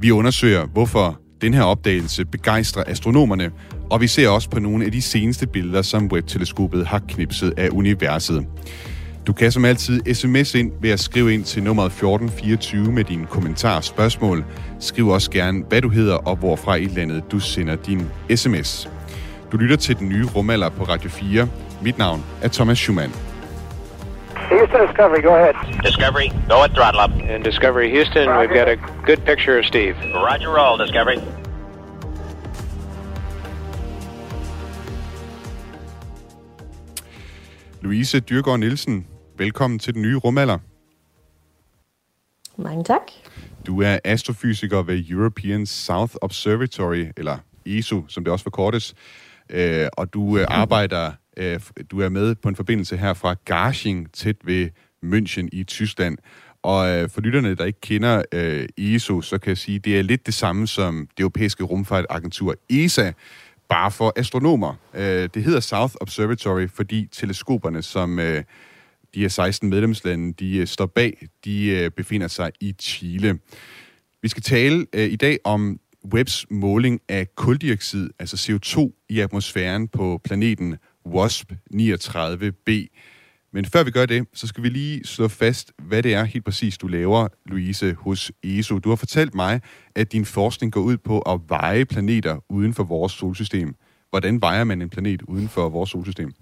[0.00, 3.50] Vi undersøger, hvorfor den her opdagelse begejstrer astronomerne,
[3.90, 7.68] og vi ser også på nogle af de seneste billeder, som Webb-teleskopet har knipset af
[7.68, 8.46] universet.
[9.26, 13.26] Du kan som altid sms ind ved at skrive ind til nummeret 1424 med dine
[13.26, 14.44] kommentarer og spørgsmål.
[14.80, 18.02] Skriv også gerne, hvad du hedder og hvorfra i landet du sender din
[18.36, 18.88] sms.
[19.52, 21.48] Du lytter til den nye rumalder på Radio 4.
[21.82, 23.33] Mit navn er Thomas Schumann.
[24.64, 25.54] Houston Discovery, go ahead.
[25.82, 27.10] Discovery, go at throttle up.
[27.10, 29.94] And Discovery Houston, we've got a good picture of Steve.
[30.14, 31.18] Roger roll, Discovery.
[37.82, 39.06] Louise Dyrgaard Nielsen,
[39.38, 40.58] velkommen til den nye rumalder.
[42.56, 43.02] Mange tak.
[43.66, 48.94] Du er astrofysiker ved European South Observatory, eller ESO, som det også forkortes,
[49.50, 54.12] øh, og du øh, arbejder, øh, du er med på en forbindelse her fra Garching,
[54.12, 54.68] tæt ved
[55.04, 56.18] München i Tyskland.
[56.62, 59.98] Og øh, for lytterne, der ikke kender øh, ESO, så kan jeg sige, at det
[59.98, 63.12] er lidt det samme som det europæiske rumfartagentur ESA,
[63.68, 64.74] bare for astronomer.
[64.94, 68.16] Øh, det hedder South Observatory, fordi teleskoperne, som
[69.14, 73.38] de her 16 medlemslande, de står bag, de befinder sig i Chile.
[74.22, 75.80] Vi skal tale i dag om
[76.12, 82.86] Webbs måling af kuldioxid, altså CO2 i atmosfæren på planeten WASP 39b.
[83.52, 86.44] Men før vi gør det, så skal vi lige slå fast, hvad det er helt
[86.44, 88.78] præcis, du laver, Louise, hos ESO.
[88.78, 89.60] Du har fortalt mig,
[89.94, 93.74] at din forskning går ud på at veje planeter uden for vores solsystem.
[94.10, 96.32] Hvordan vejer man en planet uden for vores solsystem?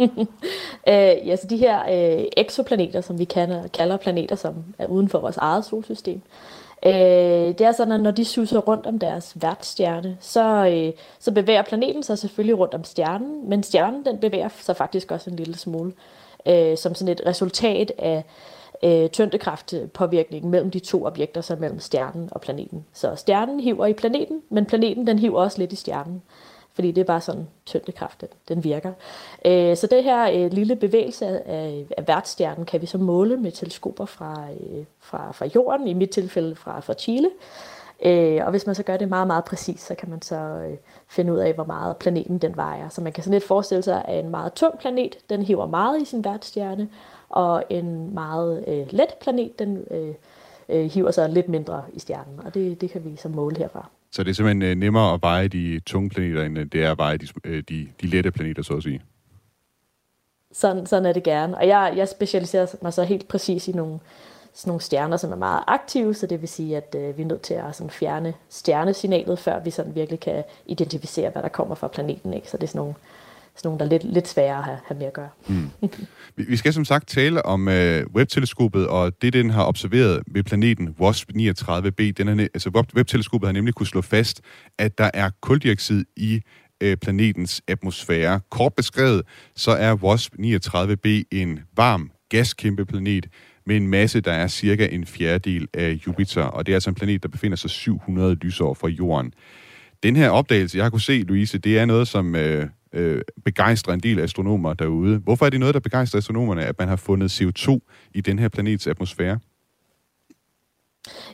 [0.88, 1.82] øh, ja, så de her
[2.18, 6.67] øh, exoplaneter, som vi kalder, kalder planeter, som er uden for vores eget solsystem, Øh,
[6.86, 6.92] Øh,
[7.58, 11.62] det er sådan, at når de suser rundt om deres værtsstjerne, så, øh, så bevæger
[11.62, 15.56] planeten sig selvfølgelig rundt om stjernen, men stjernen den bevæger sig faktisk også en lille
[15.56, 15.92] smule,
[16.46, 18.24] øh, som sådan et resultat af
[18.82, 22.84] øh, tyndekraftpåvirkningen mellem de to objekter, så mellem stjernen og planeten.
[22.92, 26.22] Så stjernen hiver i planeten, men planeten den hiver også lidt i stjernen
[26.78, 28.92] fordi det er bare sådan tyngdekraft, den virker.
[29.44, 33.52] Øh, så det her øh, lille bevægelse af, af værtsstjernen kan vi så måle med
[33.52, 37.30] teleskoper fra, øh, fra, fra jorden, i mit tilfælde fra, fra Chile.
[38.04, 40.76] Øh, og hvis man så gør det meget, meget præcis, så kan man så øh,
[41.08, 42.88] finde ud af, hvor meget planeten den vejer.
[42.88, 46.02] Så man kan sådan lidt forestille sig, at en meget tung planet, den hiver meget
[46.02, 46.88] i sin værtsstjerne,
[47.28, 50.14] og en meget øh, let planet, den øh,
[50.68, 52.40] øh, hiver sig lidt mindre i stjernen.
[52.44, 53.88] Og det, det kan vi så måle herfra.
[54.12, 56.92] Så det er simpelthen øh, nemmere at veje de tunge planeter, end øh, det er
[56.92, 59.02] at veje de, øh, de, de lette planeter, så at sige.
[60.52, 61.56] Sådan, sådan er det gerne.
[61.56, 63.98] Og jeg, jeg specialiserer mig så helt præcis i nogle,
[64.54, 67.26] sådan nogle stjerner, som er meget aktive, så det vil sige, at øh, vi er
[67.26, 71.74] nødt til at sådan fjerne stjernesignalet, før vi sådan virkelig kan identificere, hvad der kommer
[71.74, 72.34] fra planeten.
[72.34, 72.50] Ikke?
[72.50, 72.94] Så det er sådan nogle,
[73.58, 75.28] sådan nogle, der er lidt, lidt sværere at have, have med at gøre.
[75.48, 75.70] Mm.
[76.50, 80.94] Vi skal som sagt tale om øh, Webb-teleskopet, og det, den har observeret ved planeten
[81.00, 82.10] WASP 39b.
[82.16, 84.40] Den er, altså Webb-teleskopet har nemlig kunne slå fast,
[84.78, 86.40] at der er koldioxid i
[86.80, 88.40] øh, planetens atmosfære.
[88.50, 89.22] Kort beskrevet,
[89.56, 93.26] så er WASP 39b en varm, gaskæmpe planet
[93.66, 96.96] med en masse, der er cirka en fjerdedel af Jupiter, og det er altså en
[96.96, 99.32] planet, der befinder sig 700 lysår fra Jorden.
[100.02, 103.94] Den her opdagelse, jeg har kunne se, Louise, det er noget, som øh, øh, begejstrer
[103.94, 105.18] en del astronomer derude.
[105.18, 107.78] Hvorfor er det noget, der begejstrer astronomerne, at man har fundet CO2
[108.14, 109.38] i den her planets atmosfære?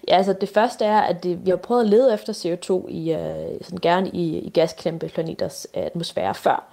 [0.08, 3.12] Ja, altså det første er, at det, vi har prøvet at lede efter CO2 i,
[3.12, 6.72] øh, sådan gerne i, i gaskæmpe planeters øh, atmosfære før.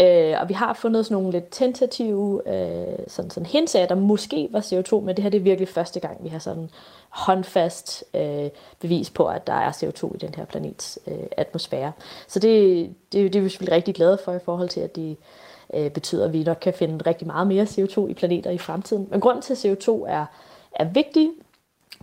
[0.00, 3.88] Øh, og vi har fundet sådan nogle lidt tentative øh, sådan, sådan hints af, at
[3.88, 6.70] der måske var CO2, men det her det er virkelig første gang, vi har sådan
[7.10, 8.48] håndfast øh,
[8.80, 11.92] bevis på, at der er CO2 i den her planets øh, atmosfære.
[12.28, 15.16] Så det, det, det er vi selvfølgelig rigtig glade for i forhold til, at det
[15.74, 19.08] øh, betyder, at vi nok kan finde rigtig meget mere CO2 i planeter i fremtiden.
[19.10, 20.26] Men grunden til, at CO2 er,
[20.72, 21.30] er vigtig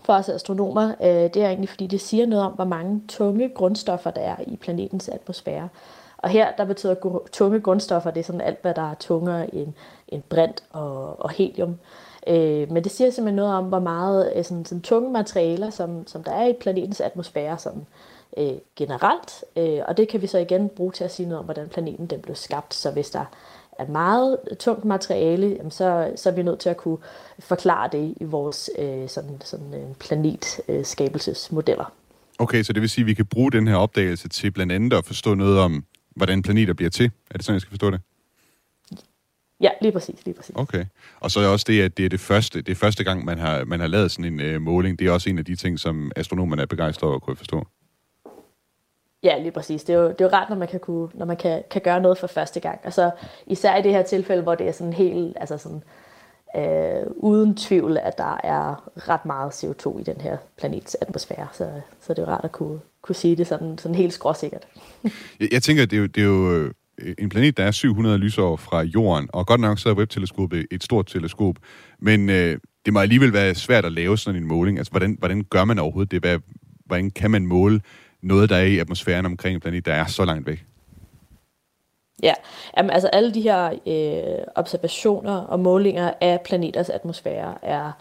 [0.04, 3.50] for os astronomer, øh, det er egentlig, fordi det siger noget om, hvor mange tunge
[3.50, 5.70] grundstoffer der er i planetens atmosfære.
[6.18, 9.74] Og her, der betyder tunge grundstoffer, det er sådan alt, hvad der er tungere end,
[10.08, 11.70] end brint og, og helium.
[11.70, 11.78] Øh,
[12.28, 16.08] Øh, men det siger simpelthen noget om, hvor meget øh, sådan, sådan tunge materialer, som,
[16.08, 17.86] som der er i planetens atmosfære, som
[18.38, 21.46] øh, generelt, øh, og det kan vi så igen bruge til at sige noget om,
[21.46, 22.74] hvordan planeten den blev skabt.
[22.74, 23.26] Så hvis der
[23.80, 26.98] er meget tungt materiale, jamen så, så er vi nødt til at kunne
[27.40, 31.94] forklare det i vores øh, sådan, sådan øh, planetskabelsesmodeller.
[32.40, 34.98] Okay, så det vil sige, at vi kan bruge den her opdagelse til blandt andet
[34.98, 35.84] at forstå noget om,
[36.16, 37.12] hvordan planeter bliver til.
[37.32, 38.02] Er det sådan, jeg skal forstå det?
[39.62, 40.56] Ja, lige præcis, lige præcis.
[40.56, 40.86] Okay.
[41.20, 43.38] Og så er også det, at det er det første, det er første gang, man
[43.38, 45.00] har, man har lavet sådan en øh, måling.
[45.00, 47.68] Det er også en af de ting, som astronomerne er begejstrede over, kunne jeg forstå.
[49.24, 49.84] Ja, lige præcis.
[49.84, 51.82] Det er jo, det er jo rart, når man, kan, kunne, når man kan, kan
[51.82, 52.80] gøre noget for første gang.
[52.84, 53.12] Altså,
[53.48, 55.84] især i det her tilfælde, hvor det er sådan helt, altså sådan,
[56.56, 61.48] øh, uden tvivl, at der er ret meget CO2 i den her planets atmosfære.
[61.54, 64.68] Så, så det er jo rart at kunne, kunne sige det sådan, sådan helt skråsikkert.
[65.40, 67.72] jeg, jeg tænker, det er, jo, det er jo øh, Øh, en planet, der er
[67.72, 71.56] 700 lysår fra Jorden, og godt nok så er Webb-teleskopet et stort teleskop,
[72.00, 74.78] men øh, det må alligevel være svært at lave sådan en måling.
[74.78, 76.22] Altså, hvordan, hvordan gør man overhovedet det?
[76.22, 76.40] Hvad,
[76.86, 77.82] hvordan kan man måle
[78.22, 80.66] noget, der er i atmosfæren omkring en planet, der er så langt væk?
[82.24, 82.34] Ja,
[82.78, 87.92] Jamen, altså alle de her øh, observationer og målinger af planeters atmosfære er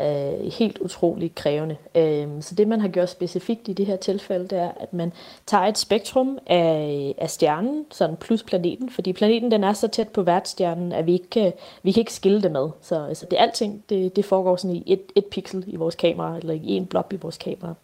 [0.00, 1.76] øh, helt utrolig krævende.
[1.94, 5.12] Øh, så det man har gjort specifikt i det her tilfælde, det er, at man
[5.46, 10.08] tager et spektrum af, af stjernen, sådan plus planeten, fordi planeten den er så tæt
[10.08, 11.52] på værtsstjernen, at vi ikke kan,
[11.82, 12.68] vi kan ikke skille det med.
[12.80, 16.36] Så altså, det alting, det, det foregår sådan i et, et pixel i vores kamera,
[16.36, 17.74] eller i en blob i vores kamera.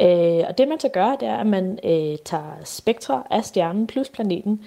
[0.00, 3.86] Øh, og det man så gør, det er, at man øh, tager spektra af stjernen
[3.86, 4.60] plus planeten,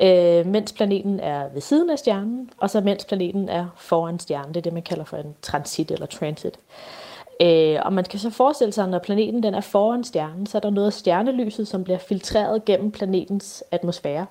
[0.00, 4.48] øh, mens planeten er ved siden af stjernen, og så mens planeten er foran stjernen.
[4.48, 6.58] Det er det, man kalder for en transit eller transit.
[7.40, 10.58] Øh, og man kan så forestille sig, at når planeten den er foran stjernen, så
[10.58, 14.26] er der noget af stjernelyset, som bliver filtreret gennem planetens atmosfære.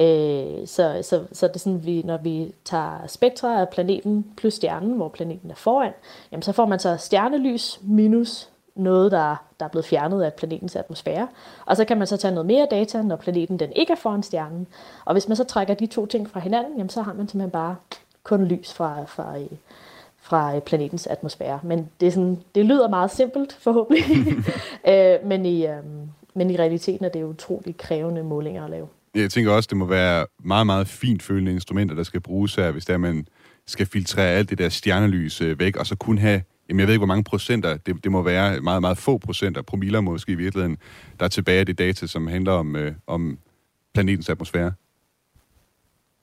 [0.00, 4.54] Øh, så, så, så det er sådan, vi, når vi tager spektra af planeten plus
[4.54, 5.92] stjernen, hvor planeten er foran,
[6.32, 10.76] jamen så får man så stjernelys minus noget, der, der er blevet fjernet af planetens
[10.76, 11.28] atmosfære.
[11.66, 14.22] Og så kan man så tage noget mere data, når planeten den ikke er foran
[14.22, 14.66] stjernen.
[15.04, 17.50] Og hvis man så trækker de to ting fra hinanden, jamen, så har man simpelthen
[17.50, 17.76] bare
[18.22, 19.34] kun lys fra, fra,
[20.22, 21.60] fra planetens atmosfære.
[21.62, 24.04] Men det, er sådan, det lyder meget simpelt, forhåbentlig.
[24.90, 25.82] øh, men, i, øh,
[26.34, 28.88] men i realiteten er det utroligt krævende målinger at lave.
[29.14, 32.70] Jeg tænker også, det må være meget, meget fint følende instrumenter, der skal bruges her,
[32.70, 33.26] hvis der man
[33.66, 36.94] skal filtrere alt det der stjernelys øh, væk, og så kun have Jamen, jeg ved
[36.94, 40.34] ikke, hvor mange procenter, det, det må være meget, meget få procenter, promiller måske i
[40.34, 40.78] virkeligheden,
[41.18, 43.38] der er tilbage af det data, som handler om, øh, om
[43.94, 44.72] planetens atmosfære.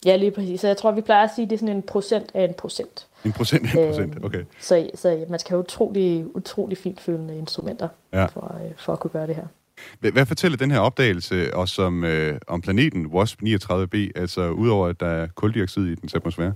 [0.06, 0.62] Ja, lige præcis.
[0.62, 2.54] Så jeg tror, vi plejer at sige, at det er sådan en procent af en
[2.54, 3.08] procent.
[3.26, 4.44] En procent af en procent, øhm, okay.
[4.60, 8.26] Så, så man skal have utrolig, utrolig fint følende instrumenter ja.
[8.26, 9.48] for, øh, for at kunne gøre det her.
[10.12, 15.00] Hvad fortæller den her opdagelse os om, øh, om planeten WASP 39b, altså udover at
[15.00, 16.54] der er koldioxid i dens atmosfære?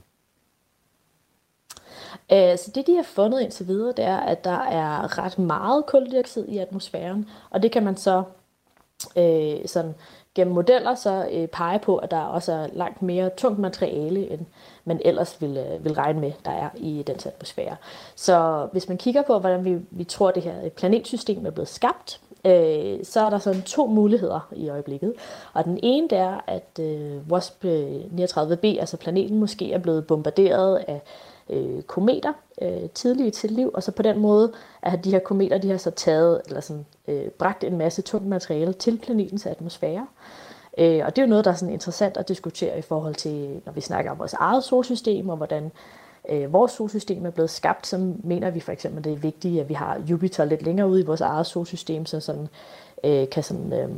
[2.34, 5.86] Øh, så det, de har fundet indtil videre, det er, at der er ret meget
[5.86, 8.24] koldioxid i atmosfæren, og det kan man så
[9.17, 9.96] øh, sådan,
[10.36, 14.46] gennem modeller så øh, pege på, at der også er langt mere tungt materiale, end
[14.86, 17.76] man ellers ville, øh, ville regne med, der er i den atmosfære.
[18.15, 21.67] Så hvis man kigger på, hvordan vi, vi tror, det her øh, planetsystem er blevet
[21.67, 25.13] skabt, øh, så er der sådan to muligheder i øjeblikket.
[25.54, 30.84] Og den ene det er, at øh, WASP 39b, altså planeten, måske er blevet bombarderet
[30.88, 31.02] af
[31.52, 35.20] øh, kometer øh, tidligt i sit liv, og så på den måde, at de her
[35.20, 39.46] kometer, de har så taget, eller sådan, øh, bragt en masse tungt materiale til planetens
[39.46, 40.08] atmosfære.
[40.78, 43.62] Øh, og det er jo noget, der er sådan interessant at diskutere i forhold til,
[43.66, 45.72] når vi snakker om vores eget solsystem, og hvordan
[46.30, 49.62] øh, vores solsystem er blevet skabt, så mener vi for eksempel, at det er vigtigt,
[49.62, 52.48] at vi har Jupiter lidt længere ude i vores eget solsystem, så sådan,
[53.04, 53.90] øh, kan sådan, øh,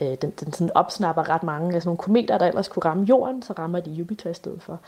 [0.00, 3.04] øh den, den sådan opsnapper ret mange af sådan nogle kometer, der ellers kunne ramme
[3.04, 4.80] jorden, så rammer de Jupiter i stedet for.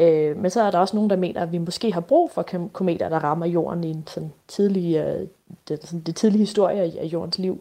[0.00, 2.42] Øh, men så er der også nogen, der mener, at vi måske har brug for
[2.72, 5.26] kometer, der rammer jorden i en sådan tidlig, øh,
[5.68, 7.60] det, sådan, det tidlige historie af jordens liv,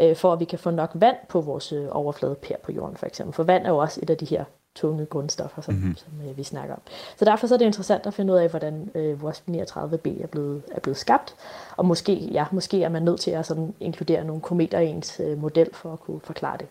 [0.00, 2.96] øh, for at vi kan få nok vand på vores øh, overflade per på jorden
[2.96, 3.34] for eksempel.
[3.34, 4.44] For vand er jo også et af de her
[4.74, 5.96] tunge grundstoffer, som, mm-hmm.
[5.96, 6.80] som øh, vi snakker om.
[7.16, 10.26] Så derfor så er det interessant at finde ud af, hvordan øh, vores 39b er
[10.30, 11.34] blevet, er blevet skabt,
[11.76, 15.20] og måske, ja, måske er man nødt til at sådan, inkludere nogle kometer i ens
[15.24, 16.66] øh, model for at kunne forklare det.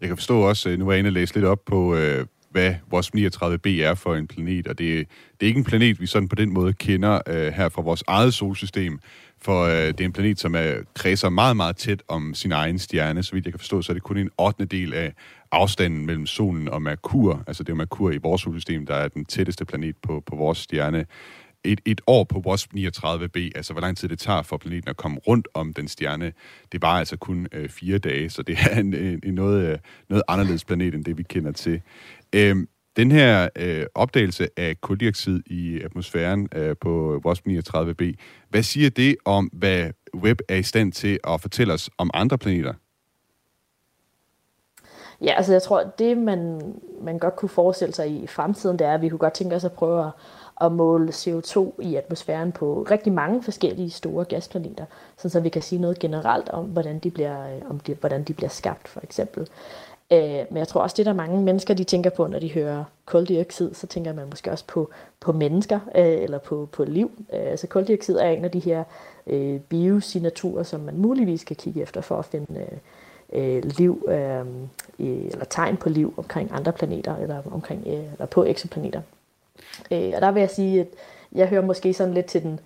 [0.00, 2.26] Jeg kan forstå også, øh, nu er jeg inde og læse lidt op på, øh,
[2.58, 5.08] hvad vores 39b er for en planet, og det,
[5.40, 8.04] det er ikke en planet, vi sådan på den måde kender øh, her fra vores
[8.06, 8.98] eget solsystem,
[9.42, 12.78] for øh, det er en planet, som er, kredser meget, meget tæt om sin egen
[12.78, 13.22] stjerne.
[13.22, 14.64] Så vidt jeg kan forstå, så er det kun en 8.
[14.64, 15.12] del af
[15.52, 17.44] afstanden mellem solen og Merkur.
[17.46, 20.58] Altså det er Merkur i vores solsystem, der er den tætteste planet på, på vores
[20.58, 21.06] stjerne
[21.64, 24.96] et, et år på WASP 39b, altså hvor lang tid det tager for planeten at
[24.96, 26.32] komme rundt om den stjerne,
[26.72, 29.78] det var altså kun øh, fire dage, så det er en, en, en noget, øh,
[30.08, 31.80] noget anderledes planet end det, vi kender til.
[32.32, 38.14] Øhm, Den her øh, opdagelse af koldioxid i atmosfæren øh, på WASP 39b,
[38.48, 42.38] hvad siger det om, hvad Webb er i stand til at fortælle os om andre
[42.38, 42.74] planeter?
[45.20, 46.60] Ja, altså jeg tror, det man,
[47.02, 49.64] man godt kunne forestille sig i fremtiden, det er, at vi kunne godt tænke os
[49.64, 50.10] at prøve at,
[50.60, 54.84] at måle CO2 i atmosfæren på rigtig mange forskellige store gasplaneter,
[55.16, 58.34] så vi kan sige noget generelt om, hvordan de bliver, øh, om de, hvordan de
[58.34, 59.48] bliver skabt, for eksempel.
[60.12, 62.84] Øh, men jeg tror også, det der mange mennesker, de tænker på, når de hører
[63.04, 64.90] koldioxid, så tænker man måske også på,
[65.20, 67.10] på mennesker øh, eller på, på liv.
[67.32, 68.84] Øh, altså koldioxid er en af de her
[69.26, 72.78] øh, biosignaturer, som man muligvis kan kigge efter for at finde øh,
[73.32, 74.46] øh liv øh,
[74.98, 79.00] eller tegn på liv omkring andre planeter eller omkring øh, eller på eksoplaneter.
[79.90, 80.86] Øh, og der vil jeg sige, at
[81.32, 82.60] jeg hører måske sådan lidt til den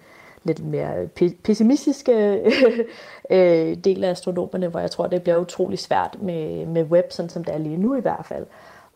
[0.45, 2.13] lidt mere øh, pessimistiske
[3.31, 7.29] øh, del af astronomerne, hvor jeg tror, det bliver utrolig svært med, med web, sådan
[7.29, 8.47] som det er lige nu i hvert fald,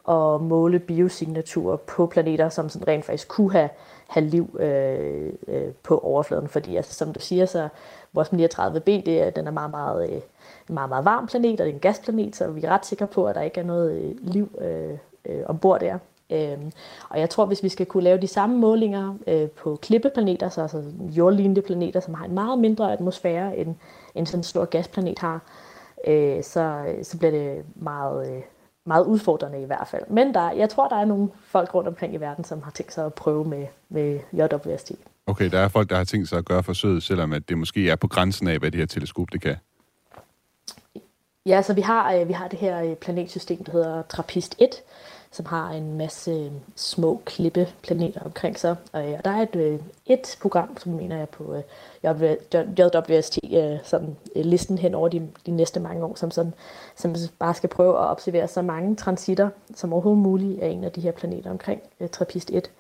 [0.09, 3.69] at måle biosignaturer på planeter, som sådan rent faktisk kunne have,
[4.07, 6.49] have liv øh, øh, på overfladen.
[6.49, 7.69] Fordi altså, som du siger, så
[8.13, 10.21] vores 39b, det er, den er meget, meget, øh,
[10.69, 13.27] meget, meget varm planet, og det er en gasplanet, så vi er ret sikre på,
[13.27, 15.99] at der ikke er noget øh, liv øh, øh, ombord der.
[16.31, 16.72] Øhm,
[17.09, 20.62] og jeg tror, hvis vi skal kunne lave de samme målinger øh, på klippeplaneter, så
[20.62, 23.74] altså jordlignende planeter, som har en meget mindre atmosfære end,
[24.14, 25.41] end sådan en stor gasplanet har,
[26.07, 28.43] øh, så, så bliver det meget, øh,
[28.85, 30.03] meget udfordrende i hvert fald.
[30.09, 32.93] Men der, jeg tror, der er nogle folk rundt omkring i verden, som har tænkt
[32.93, 34.93] sig at prøve med, med JWST.
[35.27, 37.91] Okay, der er folk, der har tænkt sig at gøre forsøget, selvom at det måske
[37.91, 39.57] er på grænsen af, hvad det her teleskop det kan.
[41.47, 44.83] Ja, så vi har, øh, vi har det her planetsystem, der hedder TRAPPIST 1,
[45.37, 48.76] som har en masse øh, små klippeplaneter omkring sig.
[48.97, 51.55] Øh, og der er et, øh, et program, som mener jeg på
[52.78, 53.39] JWST,
[53.84, 56.55] sådan listen hen over de, de næste mange år, som, sådan,
[56.95, 60.93] som bare skal prøve at observere så mange transitter som overhovedet muligt af en af
[60.93, 61.82] de her planeter omkring
[62.12, 62.70] TRAPPIST 1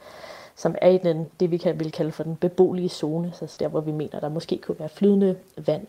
[0.58, 3.68] som er i den, det, vi kan vil kalde for den beboelige zone, så der,
[3.68, 5.36] hvor vi mener, der måske kunne være flydende
[5.66, 5.86] vand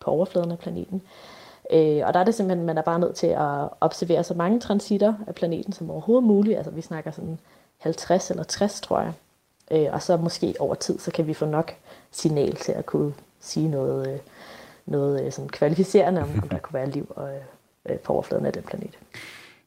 [0.00, 1.02] på overfladen af planeten.
[1.72, 4.60] Øh, og der er det simpelthen, man er bare nødt til at observere så mange
[4.60, 6.56] transitter af planeten som overhovedet muligt.
[6.56, 7.38] Altså vi snakker sådan
[7.78, 9.12] 50 eller 60, tror jeg.
[9.70, 11.72] Øh, og så måske over tid, så kan vi få nok
[12.10, 14.18] signal til at kunne sige noget, øh,
[14.86, 17.30] noget øh, sådan kvalificerende om, om der kunne være liv og,
[17.88, 18.98] øh, på overfladen af den planet.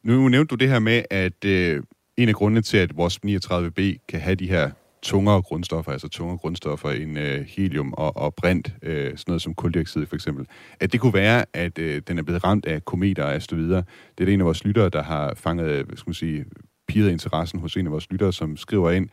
[0.04, 1.84] Nu nævnte du det her med, at øh,
[2.18, 4.72] en af grundene til, at vores 39b kan have de her
[5.04, 9.54] tungere grundstoffer, altså tungere grundstoffer end øh, helium og, og brint, øh, sådan noget som
[9.54, 10.46] koldioxid for eksempel,
[10.80, 13.84] at det kunne være, at øh, den er blevet ramt af kometer og så videre.
[14.18, 16.46] Det er det en af vores lyttere, der har fanget, øh, hvad skal man sige,
[16.88, 19.10] piret interessen hos en af vores lyttere, som skriver ind,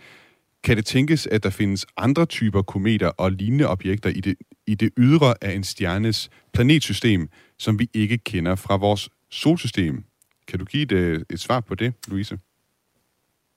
[0.64, 4.34] kan det tænkes, at der findes andre typer kometer og lignende objekter i det,
[4.66, 7.28] i det ydre af en stjernes planetsystem,
[7.59, 10.05] som vi ikke kender fra vores solsystem?
[10.49, 12.39] Kan du give et, øh, et svar på det, Louise?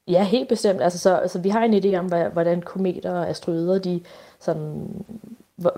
[0.07, 0.81] Ja, helt bestemt.
[0.81, 4.01] Altså, så, altså, vi har en idé om, hvordan kometer og asteroider, de,
[4.39, 4.87] sådan,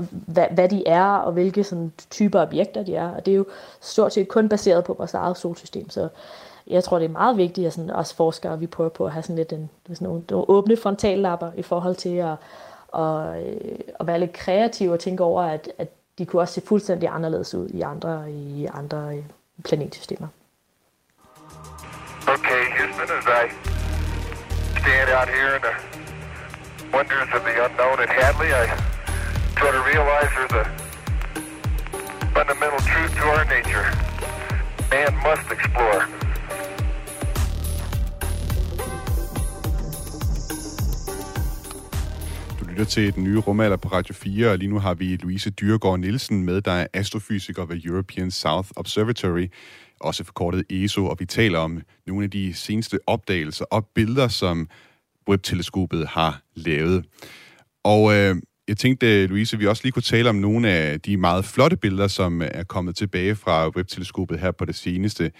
[0.09, 3.09] hvad, hvad de er, og hvilke sådan, typer objekter de er.
[3.09, 3.45] Og det er jo
[3.81, 5.89] stort set kun baseret på vores eget solsystem.
[5.89, 6.09] Så
[6.67, 9.23] jeg tror, det er meget vigtigt, at sådan, os forskere vi prøver på at have
[9.23, 12.35] sådan lidt en, sådan nogle, nogle åbne frontallapper i forhold til at,
[12.87, 16.61] og, øh, at være lidt kreative og tænke over, at, at de kunne også se
[16.61, 19.23] fuldstændig anderledes ud i andre, i andre øh,
[19.63, 20.27] planetsystemer.
[22.27, 23.82] Okay, here's my advice.
[24.83, 25.75] Stand out here in the
[26.95, 28.63] wonders of the unknown at Hadley, I
[29.59, 30.65] try to realize there's a
[32.35, 33.85] fundamental truth to our nature.
[34.91, 36.01] Man must explore.
[42.69, 45.51] Lytter til den nye rumalder på Radio 4, og lige nu har vi Louise
[45.97, 49.47] Nielsen med, der er astrofysiker ved European South Observatory
[50.03, 54.69] også forkortet ESO, og vi taler om nogle af de seneste opdagelser og billeder, som
[55.29, 57.05] Webb-teleskopet har lavet.
[57.83, 58.35] Og øh,
[58.67, 62.07] jeg tænkte, Louise, vi også lige kunne tale om nogle af de meget flotte billeder,
[62.07, 65.31] som øh, er kommet tilbage fra Webb-teleskopet her på det seneste.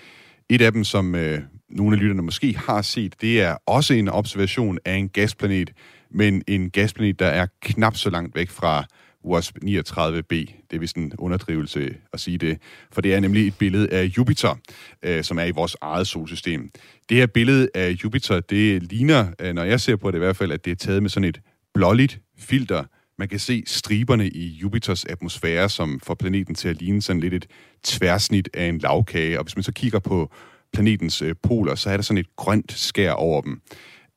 [0.50, 4.10] Et af dem, som øh, nogle af lytterne måske har set, det er også en
[4.10, 5.72] observation af en gasplanet,
[6.12, 8.86] men en gasplanet, der er knap så langt væk fra
[9.26, 10.30] WASP 39b.
[10.30, 12.58] Det er vist en underdrivelse at sige det,
[12.92, 14.56] for det er nemlig et billede af Jupiter,
[15.04, 16.72] øh, som er i vores eget solsystem.
[17.10, 20.36] Det her billede af Jupiter, det ligner, øh, når jeg ser på det i hvert
[20.36, 21.42] fald, at det er taget med sådan et
[21.74, 22.84] blåligt filter.
[23.20, 27.34] Man kan se striberne i Jupiters atmosfære, som får planeten til at ligne sådan lidt
[27.34, 27.48] et
[27.84, 29.40] tværsnit af en lavkage.
[29.40, 30.32] Og hvis man så kigger på
[30.74, 33.62] planetens øh, poler, så er der sådan et grønt skær over dem.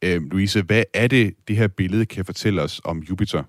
[0.05, 3.43] Øh, Louise, hvad er det, det her billede kan fortælle os om Jupiter?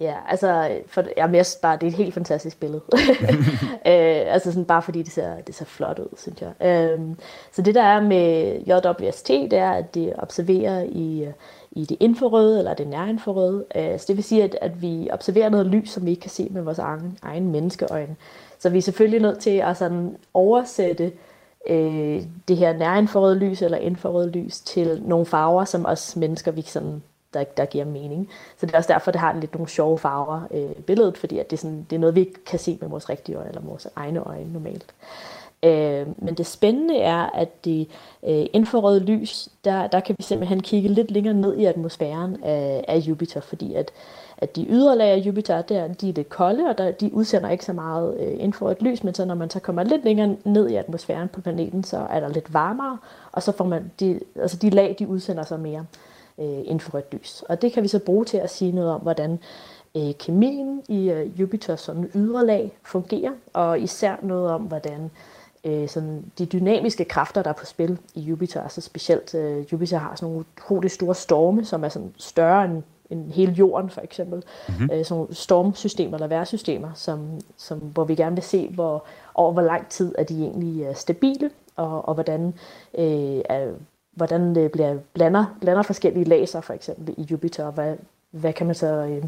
[0.00, 2.82] Ja, altså, for, jamen, jeg synes bare, det er et helt fantastisk billede.
[3.86, 6.52] øh, altså sådan bare fordi det ser, det ser flot ud, synes jeg.
[6.68, 7.00] Øh,
[7.52, 11.32] så det der er med JWST, det er, at det observerer i, øh,
[11.70, 13.64] i det infrarøde eller det nærinfrarøde.
[13.74, 16.30] Øh, så det vil sige, at, at vi observerer noget lys, som vi ikke kan
[16.30, 18.16] se med vores egen, egen menneskeøjne.
[18.58, 21.12] Så vi er selvfølgelig nødt til at sådan oversætte
[21.68, 26.62] øh, det her nærinfrarøde lys eller infrarøde lys til nogle farver, som os mennesker vi
[26.62, 27.02] sådan
[27.34, 28.28] der, der giver mening.
[28.58, 31.50] Så det er også derfor, det har lidt nogle sjove farver øh, billedet, fordi at
[31.50, 33.62] det, er sådan, det er noget, vi ikke kan se med vores rigtige øjne, eller
[33.62, 34.94] vores egne øjne normalt.
[35.62, 37.88] Øh, men det spændende er, at det
[38.22, 42.84] øh, infrarøde lys, der, der kan vi simpelthen kigge lidt længere ned i atmosfæren af,
[42.88, 43.90] af Jupiter, fordi at,
[44.38, 47.50] at de ydre lag af Jupiter, der, de er lidt kolde, og der, de udsender
[47.50, 50.68] ikke så meget øh, infrarødt lys, men så når man så kommer lidt længere ned
[50.68, 52.98] i atmosfæren på planeten, så er der lidt varmere,
[53.32, 56.09] og så får man de, altså de lag, de udsender så mere øh,
[56.40, 57.42] infrarødt lys.
[57.48, 59.38] Og det kan vi så bruge til at sige noget om, hvordan
[59.96, 65.10] øh, kemien i øh, Jupiters sådan ydre lag fungerer, og især noget om, hvordan
[65.64, 69.98] øh, sådan de dynamiske kræfter, der er på spil i Jupiter, altså specielt øh, Jupiter
[69.98, 74.00] har sådan nogle utroligt store storme, som er sådan større end, end hele jorden for
[74.00, 74.42] eksempel.
[74.68, 74.90] Mm-hmm.
[74.92, 79.52] Øh, sådan nogle stormsystemer eller vejrsystemer, som, som, hvor vi gerne vil se, hvor, over
[79.52, 82.54] hvor lang tid er de egentlig er stabile, og, og hvordan
[82.98, 83.72] øh, er,
[84.12, 87.96] hvordan det bliver blander, blander forskellige laser for eksempel i Jupiter, og hvad,
[88.30, 89.24] hvad kan man så, øh,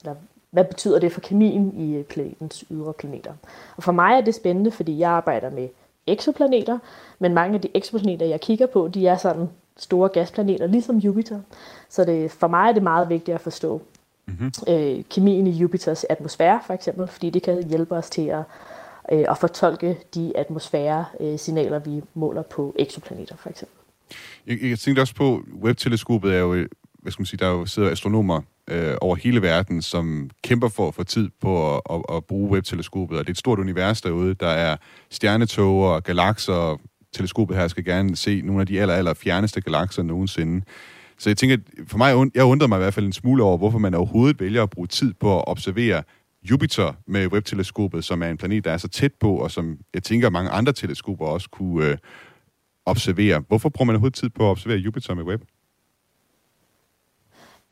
[0.00, 0.14] eller
[0.50, 3.32] hvad betyder det for kemien i planetens ydre planeter.
[3.76, 5.68] Og for mig er det spændende, fordi jeg arbejder med
[6.06, 6.78] eksoplaneter,
[7.18, 11.40] men mange af de eksoplaneter, jeg kigger på, de er sådan store gasplaneter, ligesom Jupiter.
[11.88, 13.80] Så det, for mig er det meget vigtigt at forstå
[14.26, 14.52] mm-hmm.
[14.68, 18.42] øh, kemien i Jupiters atmosfære, for eksempel, fordi det kan hjælpe os til at,
[19.12, 23.79] øh, at fortolke de atmosfære-signaler, øh, vi måler på eksoplaneter, for eksempel.
[24.46, 26.68] Jeg, jeg tænkte også på, webteleskopet er jo, øh,
[27.02, 28.40] hvad skal man sige, der jo sidder astronomer
[28.70, 32.50] øh, over hele verden, som kæmper for at få tid på at, at, at bruge
[32.50, 34.34] webteleskopet, og det er et stort univers derude.
[34.34, 34.76] Der er
[35.10, 36.80] stjernetog og galakser,
[37.12, 40.64] teleskopet her skal gerne se nogle af de aller, aller fjerneste galakser nogensinde.
[41.18, 41.56] Så jeg tænker,
[41.86, 44.62] for mig, jeg undrer mig i hvert fald en smule over, hvorfor man overhovedet vælger
[44.62, 46.02] at bruge tid på at observere
[46.42, 50.02] Jupiter med webteleskopet, som er en planet, der er så tæt på, og som jeg
[50.02, 51.96] tænker, mange andre teleskoper også kunne, øh,
[52.86, 53.42] observere.
[53.48, 55.42] Hvorfor bruger man overhovedet tid på at observere Jupiter med web?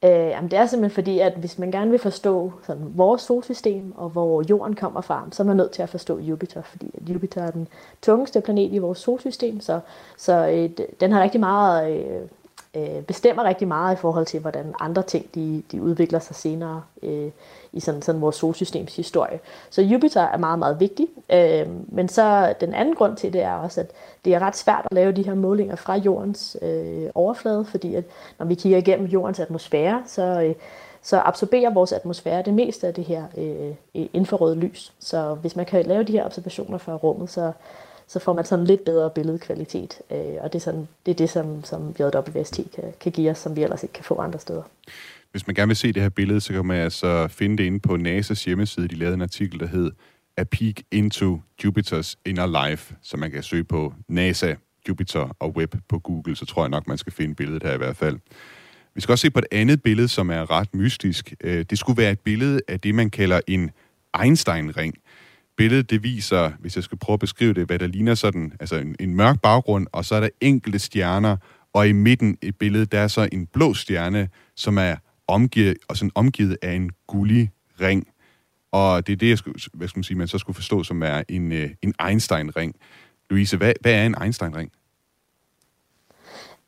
[0.04, 3.92] Øh, jamen det er simpelthen fordi, at hvis man gerne vil forstå sådan, vores solsystem
[3.96, 7.09] og hvor jorden kommer fra, så er man nødt til at forstå Jupiter, fordi at
[7.09, 7.68] Jupiter er den
[8.02, 9.80] tungeste planet i vores solsystem, så,
[10.16, 12.28] så øh, den har rigtig meget, øh,
[12.75, 16.83] øh, bestemmer rigtig meget i forhold til, hvordan andre ting de, de udvikler sig senere
[17.03, 17.31] øh,
[17.73, 19.41] i sådan, sådan vores solsystems historie.
[19.71, 21.07] Så Jupiter er meget, meget vigtig.
[21.33, 23.91] Øh, men så den anden grund til det er også, at
[24.25, 28.05] det er ret svært at lave de her målinger fra jordens øh, overflade, fordi at
[28.39, 30.55] når vi kigger igennem jordens atmosfære, så, øh,
[31.03, 34.93] så absorberer vores atmosfære det meste af det her øh, infrarøde lys.
[34.99, 37.53] Så hvis man kan lave de her observationer fra rummet, så,
[38.09, 39.98] så får man sådan lidt bedre billedkvalitet.
[40.11, 43.38] Øh, og det er, sådan, det, er det, som, som JWST kan, kan give os,
[43.38, 44.62] som vi ellers ikke kan få andre steder.
[45.30, 47.80] Hvis man gerne vil se det her billede, så kan man altså finde det inde
[47.80, 48.88] på NASA's hjemmeside.
[48.88, 49.90] De lavede en artikel, der hed
[50.36, 54.54] A Peek into Jupiter's Inner Life, så man kan søge på NASA,
[54.88, 57.76] Jupiter og Web på Google, så tror jeg nok, man skal finde billedet her i
[57.76, 58.18] hvert fald.
[58.94, 61.34] Vi skal også se på et andet billede, som er ret mystisk.
[61.40, 63.70] Øh, det skulle være et billede af det, man kalder en
[64.22, 64.94] Einstein-ring
[65.59, 68.76] billede, det viser, hvis jeg skal prøve at beskrive det, hvad der ligner sådan, altså
[68.76, 71.36] en, en mørk baggrund, og så er der enkelte stjerner,
[71.72, 74.96] og i midten i billedet, der er så en blå stjerne, som er
[75.26, 77.50] omgivet, og sådan omgivet af en gullig
[77.80, 78.09] ring.
[78.72, 81.02] Og det er det, jeg skulle, hvad skal man sige, man så skulle forstå som
[81.02, 82.74] er en, øh, en Einstein-ring.
[83.30, 84.72] Louise, hvad, hvad er en Einstein-ring?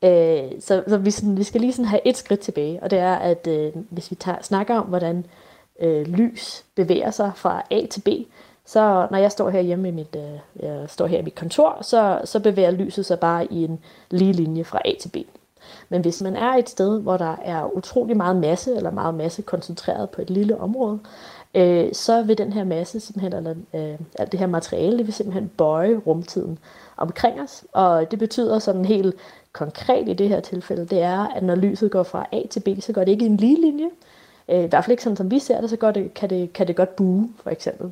[0.03, 2.99] Øh, så så vi, sådan, vi skal lige sådan have et skridt tilbage, og det
[2.99, 5.25] er, at øh, hvis vi tager, snakker om, hvordan
[5.81, 8.07] øh, lys bevæger sig fra A til B,
[8.71, 11.77] så når jeg står her hjemme i mit, øh, jeg står her i mit kontor,
[11.81, 15.15] så, så bevæger lyset sig bare i en lige linje fra A til B.
[15.89, 19.41] Men hvis man er et sted, hvor der er utrolig meget masse, eller meget masse
[19.41, 20.99] koncentreret på et lille område,
[21.55, 25.13] øh, så vil den her masse, simpelthen, eller øh, alt det her materiale, det vil
[25.13, 26.59] simpelthen bøje rumtiden
[26.97, 27.63] omkring os.
[27.71, 29.15] Og det betyder sådan helt
[29.53, 32.67] konkret i det her tilfælde, det er, at når lyset går fra A til B,
[32.79, 33.89] så går det ikke i en lige linje.
[34.49, 36.53] Øh, I hvert fald ikke sådan, som vi ser det, så går det, kan, det,
[36.53, 37.91] kan det godt bue, for eksempel.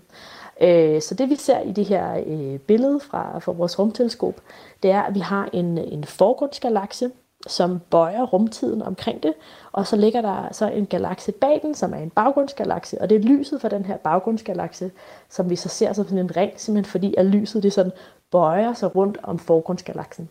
[0.61, 4.41] Øh, så det vi ser i det her øh, billede fra, fra vores rumteleskop,
[4.83, 7.11] det er, at vi har en, en forgrundsgalakse,
[7.47, 9.33] som bøjer rumtiden omkring det,
[9.71, 13.15] og så ligger der så en galakse bag den, som er en baggrundsgalakse, og det
[13.15, 14.91] er lyset fra den her baggrundsgalakse,
[15.29, 17.91] som vi så ser som sådan en ring, simpelthen fordi at lyset det sådan
[18.31, 20.29] bøjer sig rundt om forgrundsgalaksen.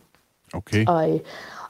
[0.55, 0.87] Okay.
[0.87, 1.21] Og,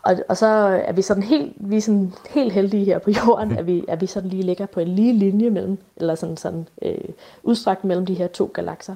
[0.08, 0.46] og, og så
[0.84, 4.00] er vi sådan helt, vi er sådan helt heldige her på jorden, at vi, at
[4.00, 6.98] vi sådan lige ligger på en lige linje mellem, eller sådan, sådan øh,
[7.42, 8.94] udstrakt mellem de her to galakser.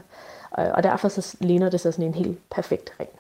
[0.51, 3.11] Og, og derfor så ligner det så sådan en helt perfekt ring.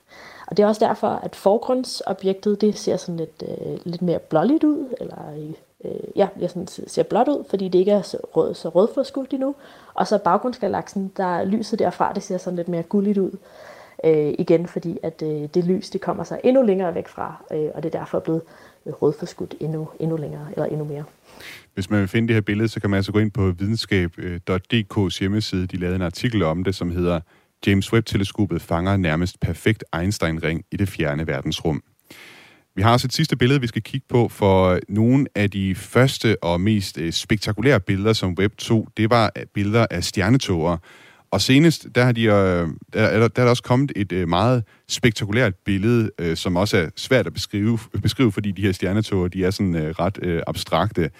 [0.47, 4.65] Og det er også derfor, at forgrundsobjektet, det ser sådan lidt, øh, lidt mere blåligt
[4.65, 5.19] ud, eller
[5.85, 9.33] øh, ja, det sådan, ser blåt ud, fordi det ikke er så, rød, så rødforskult
[9.33, 9.55] endnu.
[9.95, 13.31] Og så baggrundsgalaksen, der lyset derfra, det ser sådan lidt mere gulligt ud.
[14.05, 17.71] Øh, igen, fordi at øh, det lys, det kommer sig endnu længere væk fra, øh,
[17.75, 18.43] og det er derfor blevet
[18.87, 21.05] rødforskudt endnu, endnu længere, eller endnu mere.
[21.75, 25.01] Hvis man vil finde det her billede, så kan man altså gå ind på videnskab.dk's
[25.01, 25.67] øh, hjemmeside.
[25.67, 27.21] De lavede en artikel om det, som hedder
[27.67, 31.83] James Webb-teleskopet fanger nærmest perfekt Einstein-ring i det fjerne verdensrum.
[32.75, 36.45] Vi har også et sidste billede, vi skal kigge på, for nogle af de første
[36.45, 40.77] og mest øh, spektakulære billeder, som Webb tog, det var øh, billeder af stjernetoger.
[41.33, 44.29] Og senest, der, har de, øh, der, der, der er der også kommet et øh,
[44.29, 49.29] meget spektakulært billede, øh, som også er svært at beskrive, beskrive fordi de her stjernetoger,
[49.29, 51.11] de er sådan øh, ret øh, abstrakte.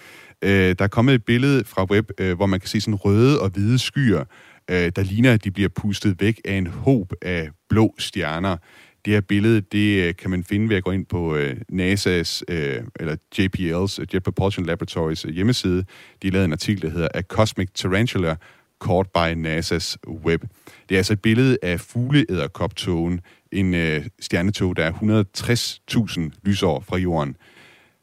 [0.43, 3.79] Der er kommet et billede fra web, hvor man kan se sådan røde og hvide
[3.79, 4.23] skyer,
[4.69, 8.57] der ligner, at de bliver pustet væk af en håb af blå stjerner.
[9.05, 12.83] Det her billede, det kan man finde ved at gå ind på øh, NASA's, øh,
[12.99, 15.85] eller JPL's, Jet Propulsion Laboratories hjemmeside.
[16.21, 18.35] De har lavet en artikel, der hedder A Cosmic Tarantula
[18.83, 20.41] Caught by NASA's Web.
[20.89, 23.21] Det er altså et billede af fugleæderkoptogen,
[23.51, 27.35] en øh, stjernetog, der er 160.000 lysår fra jorden.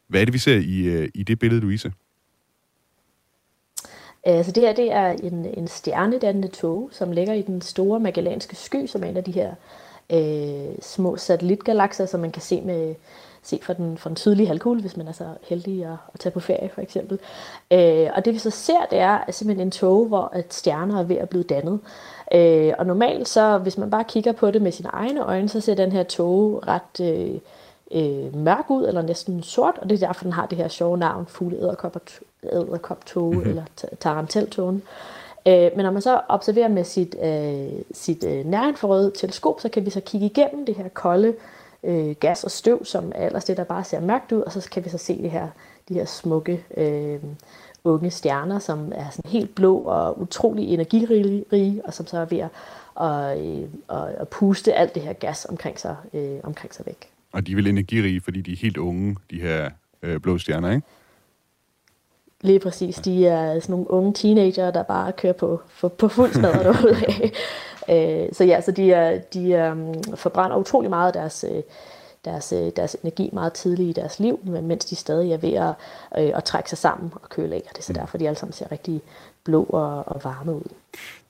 [0.07, 1.91] Hvad er det, vi ser i, øh, i det billede, Louise?
[4.23, 8.55] Altså det her det er en, en stjernedannende tog, som ligger i den store Magellanske
[8.55, 9.53] sky, som er en af de her
[10.11, 12.95] øh, små satellitgalakser, som man kan se med
[13.43, 16.33] se fra den, fra den sydlige halvkugle, hvis man er så heldig at, at tage
[16.33, 17.19] på ferie for eksempel.
[17.71, 21.03] Øh, og det vi så ser, det er simpelthen en tog, hvor at stjerner er
[21.03, 21.79] ved at blive dannet.
[22.33, 25.61] Øh, og normalt så, hvis man bare kigger på det med sine egne øjne, så
[25.61, 27.35] ser den her tog ret øh,
[27.91, 30.97] øh, mørk ud, eller næsten sort, og det er derfor, den har det her sjove
[30.97, 31.57] navn, fugle
[32.43, 33.49] æderkop-tog, mm-hmm.
[33.49, 33.63] eller
[33.99, 34.83] taranteltogen.
[35.45, 39.85] Øh, men når man så observerer med sit, øh, sit øh, nærinfrarøde teleskop, så kan
[39.85, 41.33] vi så kigge igennem det her kolde øh,
[42.19, 44.85] gas og støv, som er ellers det, der bare ser mørkt ud, og så kan
[44.85, 45.47] vi så se det her,
[45.89, 47.19] de her smukke øh,
[47.83, 52.37] unge stjerner, som er sådan helt blå og utrolig energirige, og som så er ved
[52.37, 52.49] at,
[52.95, 57.09] og, øh, og, og puste alt det her gas omkring sig, øh, omkring sig væk.
[57.31, 59.69] Og de er vel energirige, fordi de er helt unge, de her
[60.01, 60.87] øh, blå stjerner, ikke?
[62.41, 62.95] Lige præcis.
[62.95, 66.95] De er sådan nogle unge teenager, der bare kører på, på, på fuld smadret derude.
[67.91, 71.61] Øh, så ja, så de, er, de um, forbrænder utrolig meget af deres, øh,
[72.25, 75.73] deres, øh, deres energi meget tidligt i deres liv, mens de stadig er ved at,
[76.17, 77.63] øh, at trække sig sammen og køle af.
[77.69, 77.99] Og det er så mm.
[77.99, 79.01] derfor, de alle sammen ser rigtig
[79.43, 80.63] blå og, og varme ud.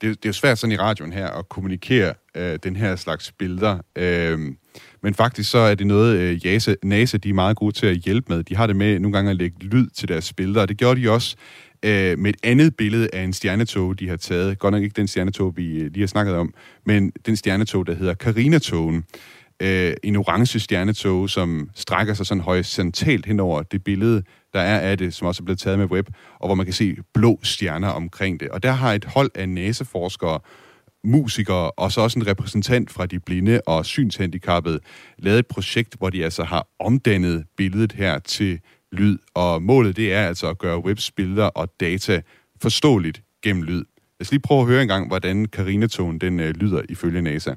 [0.00, 3.78] det er jo svært sådan i radioen her at kommunikere øh, den her slags billeder.
[3.96, 4.38] Øh,
[5.00, 7.96] men faktisk så er det noget, øh, JASA, NASA de er meget gode til at
[7.96, 8.44] hjælpe med.
[8.44, 11.02] De har det med nogle gange at lægge lyd til deres billeder, og det gjorde
[11.02, 11.36] de også
[11.82, 14.58] øh, med et andet billede af en stjernetog, de har taget.
[14.58, 16.54] Godt nok ikke den stjernetog, vi øh, lige har snakket om,
[16.86, 19.04] men den stjernetog, der hedder Carina-togen.
[19.62, 24.22] Øh, en orange stjernetog, som strækker sig sådan horisontalt hen over det billede,
[24.52, 26.08] der er af det, som også er blevet taget med web,
[26.40, 28.48] og hvor man kan se blå stjerner omkring det.
[28.48, 30.40] Og der har et hold af næseforskere
[31.04, 34.80] musikere og så også en repræsentant fra de blinde og synshandicappede
[35.18, 38.60] lavet et projekt, hvor de altså har omdannet billedet her til
[38.92, 39.18] lyd.
[39.34, 42.22] Og målet det er altså at gøre webs billeder og data
[42.62, 43.84] forståeligt gennem lyd.
[43.98, 47.54] Lad os lige prøve at høre en gang, hvordan Karinatonen den øh, lyder ifølge NASA.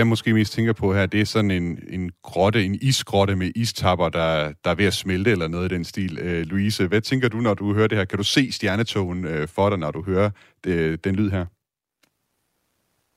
[0.00, 3.50] Jeg måske mest tænker på her, det er sådan en, en grotte, en isgrotte med
[3.56, 6.18] istapper, der, der er ved at smelte eller noget i den stil.
[6.18, 8.04] Øh, Louise, hvad tænker du, når du hører det her?
[8.04, 10.30] Kan du se stjernetogen øh, for dig, når du hører
[10.64, 11.46] det, den lyd her?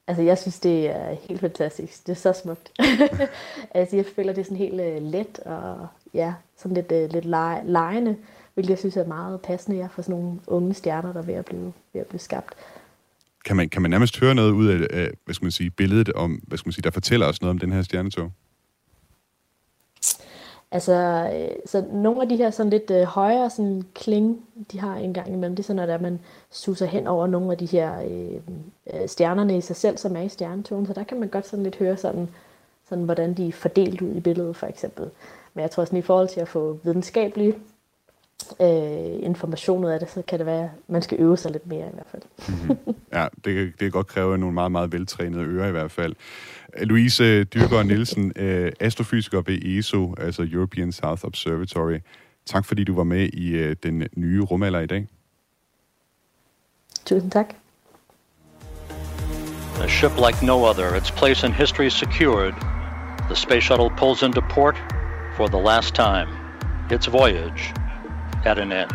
[0.07, 2.07] Altså, jeg synes, det er helt fantastisk.
[2.07, 2.71] Det er så smukt.
[3.75, 7.25] altså, jeg føler, det er sådan helt øh, let og ja, sådan lidt, øh, lidt
[7.25, 8.17] lege, lejende,
[8.53, 11.33] hvilket jeg synes er meget passende ja, for sådan nogle unge stjerner, der er ved
[11.33, 12.53] at blive, ved at blive skabt
[13.45, 16.13] kan man, kan man nærmest høre noget ud af, af hvad skal man sige, billedet,
[16.13, 18.31] om, hvad skal man sige, der fortæller os noget om den her stjernetog?
[20.71, 20.93] Altså,
[21.35, 25.13] øh, så nogle af de her sådan lidt øh, højere sådan kling, de har en
[25.13, 26.19] gang imellem, det er sådan, at man
[26.51, 28.39] suser hen over nogle af de her øh,
[28.93, 31.63] øh, stjernerne i sig selv, som er i stjernetogen, så der kan man godt sådan
[31.63, 32.29] lidt høre sådan,
[32.89, 35.09] sådan hvordan de er fordelt ud i billedet for eksempel.
[35.53, 37.55] Men jeg tror sådan i forhold til at få videnskabelige
[38.59, 41.67] øh, information ud af det, så kan det være, at man skal øve sig lidt
[41.67, 42.21] mere i hvert fald.
[42.47, 42.95] mm-hmm.
[43.13, 46.15] Ja, det, det kan godt kræve nogle meget, meget veltrænede ører i hvert fald.
[46.77, 51.99] Louise Dyrgaard Nielsen, øh, astrofysiker ved ESO, altså European South Observatory.
[52.45, 55.07] Tak fordi du var med i øh, den nye rumalder i dag.
[57.05, 57.55] Tusind tak.
[59.81, 62.53] A ship like no other, its place in history secured.
[63.27, 64.75] The space shuttle pulls into port
[65.37, 66.27] for the last time.
[66.91, 67.73] Its voyage
[68.45, 68.89] at an end.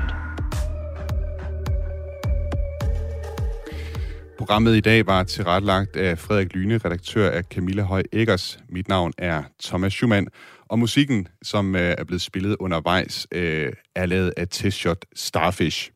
[4.38, 8.58] Programmet i dag var tilrettelagt af Frederik Lyne, redaktør af Camilla Høj Eggers.
[8.68, 10.26] Mit navn er Thomas Schumann,
[10.68, 15.90] og musikken, som øh, er blevet spillet undervejs, øh, er lavet af Testshot Starfish.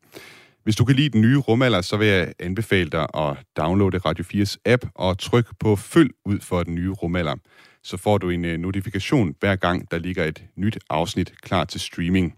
[0.63, 4.23] Hvis du kan lide den nye rumalder, så vil jeg anbefale dig at downloade Radio
[4.23, 7.35] 4's app og tryk på følg ud for den nye rumalder.
[7.83, 11.81] Så får du en øh, notifikation hver gang, der ligger et nyt afsnit klar til
[11.81, 12.33] streaming.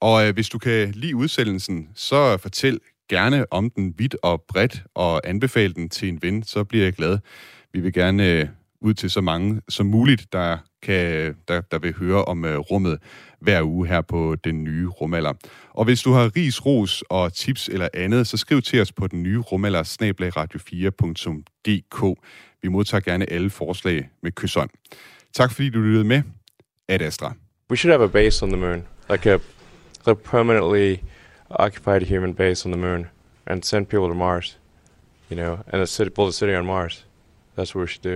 [0.00, 4.82] Og øh, hvis du kan lide udsendelsen, så fortæl gerne om den vidt og bredt,
[4.94, 7.18] og anbefal den til en ven, så bliver jeg glad.
[7.72, 8.48] Vi vil gerne øh,
[8.80, 12.98] ud til så mange som muligt, der, kan, der, der vil høre om øh, rummet
[13.40, 15.32] hver uge her på den nye rumalder.
[15.70, 19.06] Og hvis du har ris, ros og tips eller andet, så skriv til os på
[19.06, 19.82] den nye rumalder
[20.36, 22.20] radio4.dk.
[22.62, 24.70] Vi modtager gerne alle forslag med kysshånd.
[25.34, 26.22] Tak fordi du lyttede med.
[26.88, 27.34] Ad Astra.
[27.70, 29.38] We should have a base on the moon, like a,
[30.06, 31.02] a permanently
[31.50, 33.08] occupied human base on the moon,
[33.46, 34.56] and send people to Mars,
[35.28, 37.04] you know, and city, build a city on Mars.
[37.54, 38.14] That's what we should do.